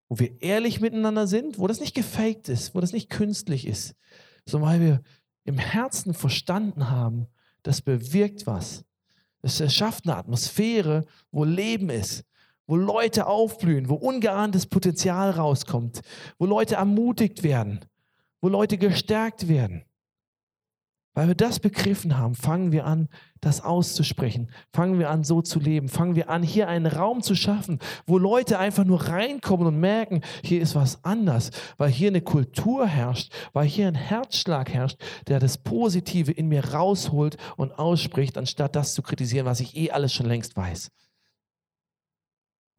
wo 0.09 0.19
wir 0.19 0.43
ehrlich 0.43 0.81
miteinander 0.81 1.27
sind, 1.27 1.59
wo 1.59 1.67
das 1.67 1.81
nicht 1.81 1.95
gefaked 1.95 2.49
ist, 2.51 2.75
wo 2.75 2.81
das 2.81 2.93
nicht 2.93 3.09
künstlich 3.09 3.67
ist, 3.67 3.95
sondern 4.45 4.71
weil 4.71 4.81
wir 4.81 5.03
im 5.45 5.59
Herzen 5.59 6.13
verstanden 6.13 6.91
haben, 6.91 7.29
das 7.63 7.81
bewirkt 7.81 8.47
was. 8.47 8.85
Es 9.41 9.61
erschafft 9.61 10.05
eine 10.05 10.17
Atmosphäre, 10.17 11.07
wo 11.31 11.45
Leben 11.45 11.91
ist, 11.91 12.25
wo 12.67 12.77
Leute 12.77 13.27
aufblühen, 13.27 13.89
wo 13.89 13.95
ungeahntes 13.95 14.67
Potenzial 14.67 15.31
rauskommt, 15.31 16.03
wo 16.39 16.47
Leute 16.47 16.77
ermutigt 16.77 17.43
werden, 17.43 17.81
wo 18.41 18.49
Leute 18.49 18.79
gestärkt 18.79 19.49
werden. 19.49 19.85
Weil 21.15 21.29
wir 21.29 21.35
das 21.35 21.61
begriffen 21.61 22.17
haben, 22.17 22.35
fangen 22.35 22.73
wir 22.73 22.87
an, 22.87 23.09
das 23.43 23.61
auszusprechen. 23.61 24.51
Fangen 24.73 24.99
wir 24.99 25.11
an, 25.11 25.25
so 25.25 25.43
zu 25.43 25.61
leben. 25.61 25.89
Fangen 25.89 26.17
wir 26.17 26.31
an, 26.31 26.43
hier 26.43 26.69
einen 26.69 26.87
Raum 26.87 27.23
zu 27.23 27.35
schaffen, 27.35 27.81
wo 28.07 28.17
Leute 28.17 28.59
einfach 28.59 28.85
nur 28.85 29.09
reinkommen 29.09 29.67
und 29.67 29.79
merken, 29.79 30.23
hier 30.43 30.63
ist 30.63 30.75
was 30.75 31.05
anders, 31.05 31.51
weil 31.77 31.91
hier 31.91 32.09
eine 32.09 32.23
Kultur 32.23 32.87
herrscht, 32.87 33.33
weil 33.53 33.67
hier 33.67 33.89
ein 33.89 33.95
Herzschlag 33.95 34.71
herrscht, 34.71 34.99
der 35.27 35.39
das 35.39 35.59
Positive 35.59 36.33
in 36.33 36.49
mir 36.49 36.73
rausholt 36.73 37.37
und 37.57 37.79
ausspricht, 37.79 38.39
anstatt 38.39 38.75
das 38.75 38.95
zu 38.95 39.03
kritisieren, 39.03 39.45
was 39.45 39.61
ich 39.61 39.77
eh 39.77 39.91
alles 39.91 40.15
schon 40.15 40.27
längst 40.27 40.57
weiß. 40.57 40.91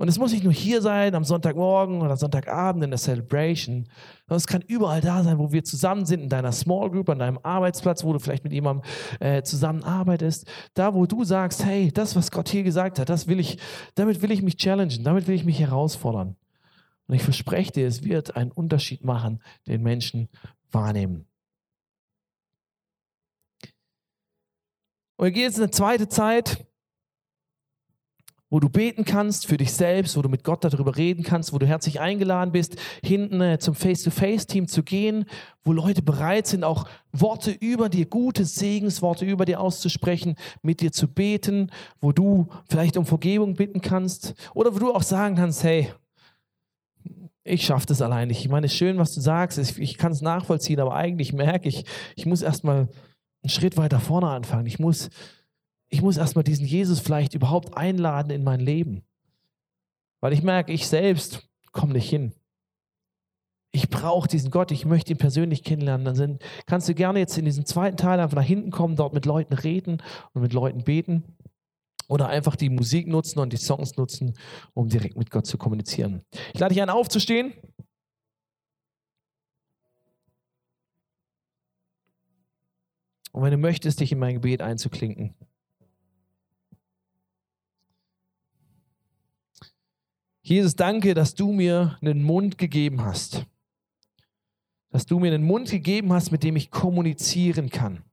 Und 0.04 0.10
es 0.10 0.20
muss 0.20 0.34
nicht 0.34 0.44
nur 0.44 0.52
hier 0.52 0.82
sein, 0.82 1.16
am 1.16 1.24
Sonntagmorgen 1.24 2.02
oder 2.02 2.18
Sonntagabend 2.18 2.84
in 2.84 2.90
der 2.90 3.00
Celebration, 3.00 3.88
sondern 4.28 4.38
es 4.38 4.48
kann 4.48 4.62
überall 4.62 5.00
da 5.00 5.24
sein, 5.24 5.40
wo 5.40 5.54
wir 5.54 5.64
zusammen 5.64 6.06
sind, 6.06 6.24
in 6.24 6.28
deiner 6.28 6.52
Small 6.52 6.92
Group, 6.92 7.08
an 7.08 7.20
deinem 7.20 7.40
Arbeitsplatz, 7.42 8.04
wo 8.04 8.12
du 8.12 8.20
vielleicht 8.20 8.44
mit 8.44 8.52
jemandem 8.52 8.84
äh, 9.22 9.44
zusammenarbeitest. 9.44 10.46
Da, 10.74 10.94
wo 10.94 11.06
du 11.06 11.24
sagst, 11.24 11.64
hey, 11.64 11.90
das, 11.90 12.18
was 12.18 12.32
Gott 12.32 12.50
hier 12.50 12.64
gesagt 12.64 13.00
hat, 13.00 13.08
das 13.08 13.28
will 13.28 13.40
ich, 13.40 13.60
damit 13.96 14.22
will 14.22 14.32
ich 14.32 14.42
mich 14.42 14.58
challengen, 14.58 15.06
damit 15.06 15.26
will 15.30 15.36
ich 15.36 15.46
mich 15.46 15.62
herausfordern. 15.62 16.36
Und 17.08 17.16
ich 17.16 17.24
verspreche 17.24 17.72
dir, 17.72 17.88
es 17.88 18.04
wird 18.04 18.36
einen 18.36 18.52
Unterschied 18.52 19.06
machen, 19.06 19.42
den 19.68 19.84
Menschen 19.84 20.28
wahrnehmen. 20.70 21.28
Und 25.16 25.28
wir 25.28 25.32
gehen 25.32 25.44
jetzt 25.44 25.60
in 25.60 25.64
eine 25.64 25.72
zweite 25.72 26.10
Zeit, 26.10 26.66
wo 28.54 28.60
du 28.60 28.70
beten 28.70 29.04
kannst 29.04 29.48
für 29.48 29.58
dich 29.58 29.74
selbst, 29.74 30.16
wo 30.16 30.22
du 30.22 30.30
mit 30.30 30.44
Gott 30.44 30.64
darüber 30.64 30.96
reden 30.96 31.24
kannst, 31.24 31.54
wo 31.54 31.58
du 31.58 31.66
herzlich 31.66 32.00
eingeladen 32.00 32.52
bist, 32.52 32.76
hinten 33.04 33.42
äh, 33.42 33.58
zum 33.58 33.74
Face-to-Face-Team 33.74 34.68
zu 34.68 34.84
gehen, 34.84 35.26
wo 35.64 35.74
Leute 35.74 36.04
bereit 36.04 36.46
sind, 36.46 36.64
auch 36.64 36.88
Worte 37.12 37.50
über 37.50 37.90
dir, 37.90 38.06
gute 38.06 38.46
Segensworte 38.46 39.26
über 39.26 39.46
dir 39.46 39.60
auszusprechen, 39.60 40.36
mit 40.62 40.82
dir 40.82 40.92
zu 40.92 41.08
beten, 41.08 41.72
wo 42.00 42.12
du 42.12 42.48
vielleicht 42.70 42.96
um 42.96 43.08
Vergebung 43.08 43.56
bitten 43.56 43.82
kannst 43.82 44.36
oder 44.54 44.76
wo 44.76 44.78
du 44.78 44.94
auch 44.94 45.02
sagen 45.02 45.36
kannst, 45.36 45.64
hey, 45.64 45.92
ich 47.44 47.66
schaffe 47.66 47.88
das 47.88 48.04
allein 48.04 48.28
nicht. 48.28 48.42
Ich 48.42 48.50
meine, 48.50 48.68
es 48.68 48.74
ist 48.74 48.78
schön, 48.78 49.00
was 49.00 49.16
du 49.16 49.22
sagst, 49.22 49.58
ich, 49.58 49.80
ich 49.80 49.98
kann 49.98 50.12
es 50.12 50.22
nachvollziehen, 50.22 50.80
aber 50.80 50.94
eigentlich 50.94 51.34
merke 51.34 51.70
ich, 51.70 51.86
ich 52.16 52.28
muss 52.28 52.44
erstmal 52.44 52.88
einen 53.42 53.50
Schritt 53.50 53.78
weiter 53.78 54.00
vorne 54.00 54.28
anfangen. 54.28 54.68
Ich 54.68 54.78
muss 54.78 55.10
ich 55.94 56.02
muss 56.02 56.18
erstmal 56.18 56.44
diesen 56.44 56.66
Jesus 56.66 57.00
vielleicht 57.00 57.36
überhaupt 57.36 57.78
einladen 57.78 58.32
in 58.32 58.44
mein 58.44 58.60
Leben. 58.60 59.04
Weil 60.22 60.34
ich 60.34 60.42
merke, 60.42 60.74
ich 60.74 60.88
selbst 60.88 61.48
komme 61.72 61.94
nicht 61.94 62.10
hin. 62.10 62.34
Ich 63.72 63.92
brauche 63.92 64.28
diesen 64.28 64.50
Gott, 64.50 64.72
ich 64.72 64.86
möchte 64.86 65.14
ihn 65.14 65.20
persönlich 65.20 65.64
kennenlernen. 65.64 66.04
Dann 66.04 66.16
sind, 66.16 66.42
kannst 66.66 66.90
du 66.90 66.96
gerne 66.96 67.20
jetzt 67.20 67.38
in 67.38 67.46
diesem 67.46 67.68
zweiten 67.68 67.96
Teil 67.96 68.20
einfach 68.20 68.36
nach 68.36 68.44
hinten 68.44 68.72
kommen, 68.72 68.96
dort 68.96 69.14
mit 69.14 69.28
Leuten 69.28 69.54
reden 69.54 70.02
und 70.34 70.42
mit 70.42 70.54
Leuten 70.54 70.84
beten. 70.84 71.38
Oder 72.08 72.28
einfach 72.28 72.56
die 72.56 72.72
Musik 72.72 73.08
nutzen 73.08 73.38
und 73.38 73.54
die 73.54 73.58
Songs 73.58 73.96
nutzen, 73.96 74.34
um 74.74 74.90
direkt 74.90 75.16
mit 75.16 75.30
Gott 75.30 75.46
zu 75.46 75.60
kommunizieren. 75.60 76.24
Ich 76.56 76.60
lade 76.60 76.74
dich 76.74 76.82
ein, 76.82 76.90
aufzustehen. 76.90 77.54
Und 83.32 83.44
wenn 83.44 83.52
du 83.52 83.58
möchtest, 83.58 84.00
dich 84.00 84.12
in 84.12 84.18
mein 84.18 84.34
Gebet 84.34 84.64
einzuklinken. 84.64 85.36
Jesus, 90.44 90.76
danke, 90.76 91.14
dass 91.14 91.36
du 91.36 91.54
mir 91.54 91.98
einen 92.02 92.22
Mund 92.22 92.58
gegeben 92.58 93.02
hast. 93.02 93.46
Dass 94.90 95.06
du 95.06 95.18
mir 95.18 95.34
einen 95.34 95.46
Mund 95.46 95.70
gegeben 95.72 96.12
hast, 96.12 96.32
mit 96.32 96.44
dem 96.44 96.58
ich 96.58 96.70
kommunizieren 96.70 97.70
kann. 97.70 98.04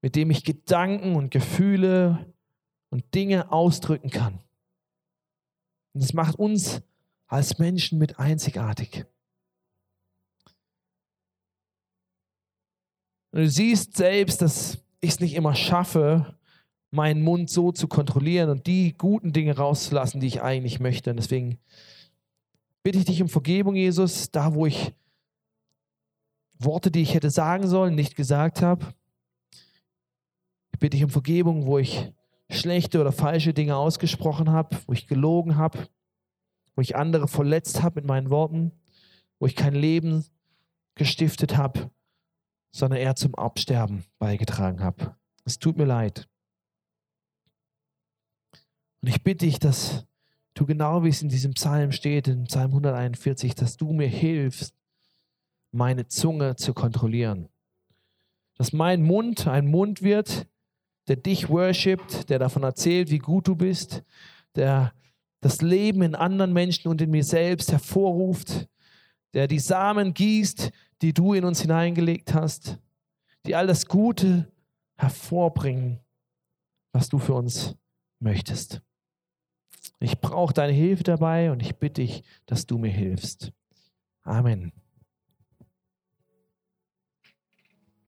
Mit 0.00 0.16
dem 0.16 0.30
ich 0.30 0.42
Gedanken 0.42 1.16
und 1.16 1.30
Gefühle 1.30 2.32
und 2.88 3.14
Dinge 3.14 3.52
ausdrücken 3.52 4.10
kann. 4.10 4.40
Und 5.92 6.02
das 6.02 6.14
macht 6.14 6.36
uns 6.36 6.80
als 7.26 7.58
Menschen 7.58 7.98
mit 7.98 8.18
einzigartig. 8.18 9.04
Und 13.32 13.40
du 13.40 13.48
siehst 13.50 13.96
selbst, 13.96 14.40
dass 14.40 14.78
ich 15.00 15.10
es 15.10 15.20
nicht 15.20 15.34
immer 15.34 15.54
schaffe, 15.54 16.38
meinen 16.92 17.22
Mund 17.22 17.50
so 17.50 17.72
zu 17.72 17.88
kontrollieren 17.88 18.50
und 18.50 18.66
die 18.66 18.96
guten 18.96 19.32
Dinge 19.32 19.56
rauszulassen, 19.56 20.20
die 20.20 20.26
ich 20.26 20.42
eigentlich 20.42 20.78
möchte. 20.78 21.10
Und 21.10 21.16
deswegen 21.16 21.58
bitte 22.82 22.98
ich 22.98 23.06
dich 23.06 23.22
um 23.22 23.28
Vergebung, 23.28 23.74
Jesus, 23.74 24.30
da 24.30 24.54
wo 24.54 24.66
ich 24.66 24.92
Worte, 26.58 26.90
die 26.90 27.02
ich 27.02 27.14
hätte 27.14 27.30
sagen 27.30 27.66
sollen, 27.66 27.94
nicht 27.94 28.14
gesagt 28.14 28.62
habe. 28.62 28.94
Ich 30.72 30.78
bitte 30.78 30.96
dich 30.96 31.04
um 31.04 31.10
Vergebung, 31.10 31.66
wo 31.66 31.78
ich 31.78 32.12
schlechte 32.50 33.00
oder 33.00 33.10
falsche 33.10 33.54
Dinge 33.54 33.76
ausgesprochen 33.76 34.50
habe, 34.50 34.76
wo 34.86 34.92
ich 34.92 35.06
gelogen 35.06 35.56
habe, 35.56 35.88
wo 36.76 36.82
ich 36.82 36.94
andere 36.94 37.26
verletzt 37.26 37.82
habe 37.82 38.00
mit 38.00 38.04
meinen 38.04 38.28
Worten, 38.28 38.70
wo 39.38 39.46
ich 39.46 39.56
kein 39.56 39.74
Leben 39.74 40.26
gestiftet 40.94 41.56
habe, 41.56 41.90
sondern 42.70 43.00
eher 43.00 43.16
zum 43.16 43.34
Absterben 43.34 44.04
beigetragen 44.18 44.80
habe. 44.80 45.16
Es 45.44 45.58
tut 45.58 45.78
mir 45.78 45.86
leid. 45.86 46.28
Und 49.02 49.08
ich 49.08 49.22
bitte 49.22 49.46
dich, 49.46 49.58
dass 49.58 50.06
du 50.54 50.64
genau 50.64 51.04
wie 51.04 51.08
es 51.08 51.22
in 51.22 51.28
diesem 51.28 51.54
Psalm 51.54 51.92
steht, 51.92 52.28
in 52.28 52.44
Psalm 52.44 52.70
141, 52.70 53.54
dass 53.54 53.76
du 53.76 53.92
mir 53.92 54.08
hilfst, 54.08 54.74
meine 55.72 56.06
Zunge 56.06 56.56
zu 56.56 56.72
kontrollieren. 56.72 57.48
Dass 58.56 58.72
mein 58.72 59.02
Mund 59.02 59.46
ein 59.46 59.66
Mund 59.66 60.02
wird, 60.02 60.46
der 61.08 61.16
dich 61.16 61.48
worshipt, 61.48 62.30
der 62.30 62.38
davon 62.38 62.62
erzählt, 62.62 63.10
wie 63.10 63.18
gut 63.18 63.48
du 63.48 63.56
bist, 63.56 64.04
der 64.54 64.92
das 65.40 65.62
Leben 65.62 66.02
in 66.02 66.14
anderen 66.14 66.52
Menschen 66.52 66.88
und 66.88 67.00
in 67.00 67.10
mir 67.10 67.24
selbst 67.24 67.72
hervorruft, 67.72 68.68
der 69.34 69.48
die 69.48 69.58
Samen 69.58 70.14
gießt, 70.14 70.70
die 71.00 71.12
du 71.12 71.32
in 71.32 71.44
uns 71.44 71.62
hineingelegt 71.62 72.34
hast, 72.34 72.78
die 73.46 73.56
all 73.56 73.66
das 73.66 73.86
Gute 73.86 74.52
hervorbringen, 74.96 75.98
was 76.92 77.08
du 77.08 77.18
für 77.18 77.34
uns 77.34 77.74
möchtest. 78.20 78.82
Ich 80.00 80.20
brauche 80.20 80.54
deine 80.54 80.72
Hilfe 80.72 81.04
dabei 81.04 81.50
und 81.50 81.60
ich 81.60 81.76
bitte 81.76 82.02
dich, 82.02 82.22
dass 82.46 82.66
du 82.66 82.78
mir 82.78 82.90
hilfst. 82.90 83.52
Amen. 84.22 84.72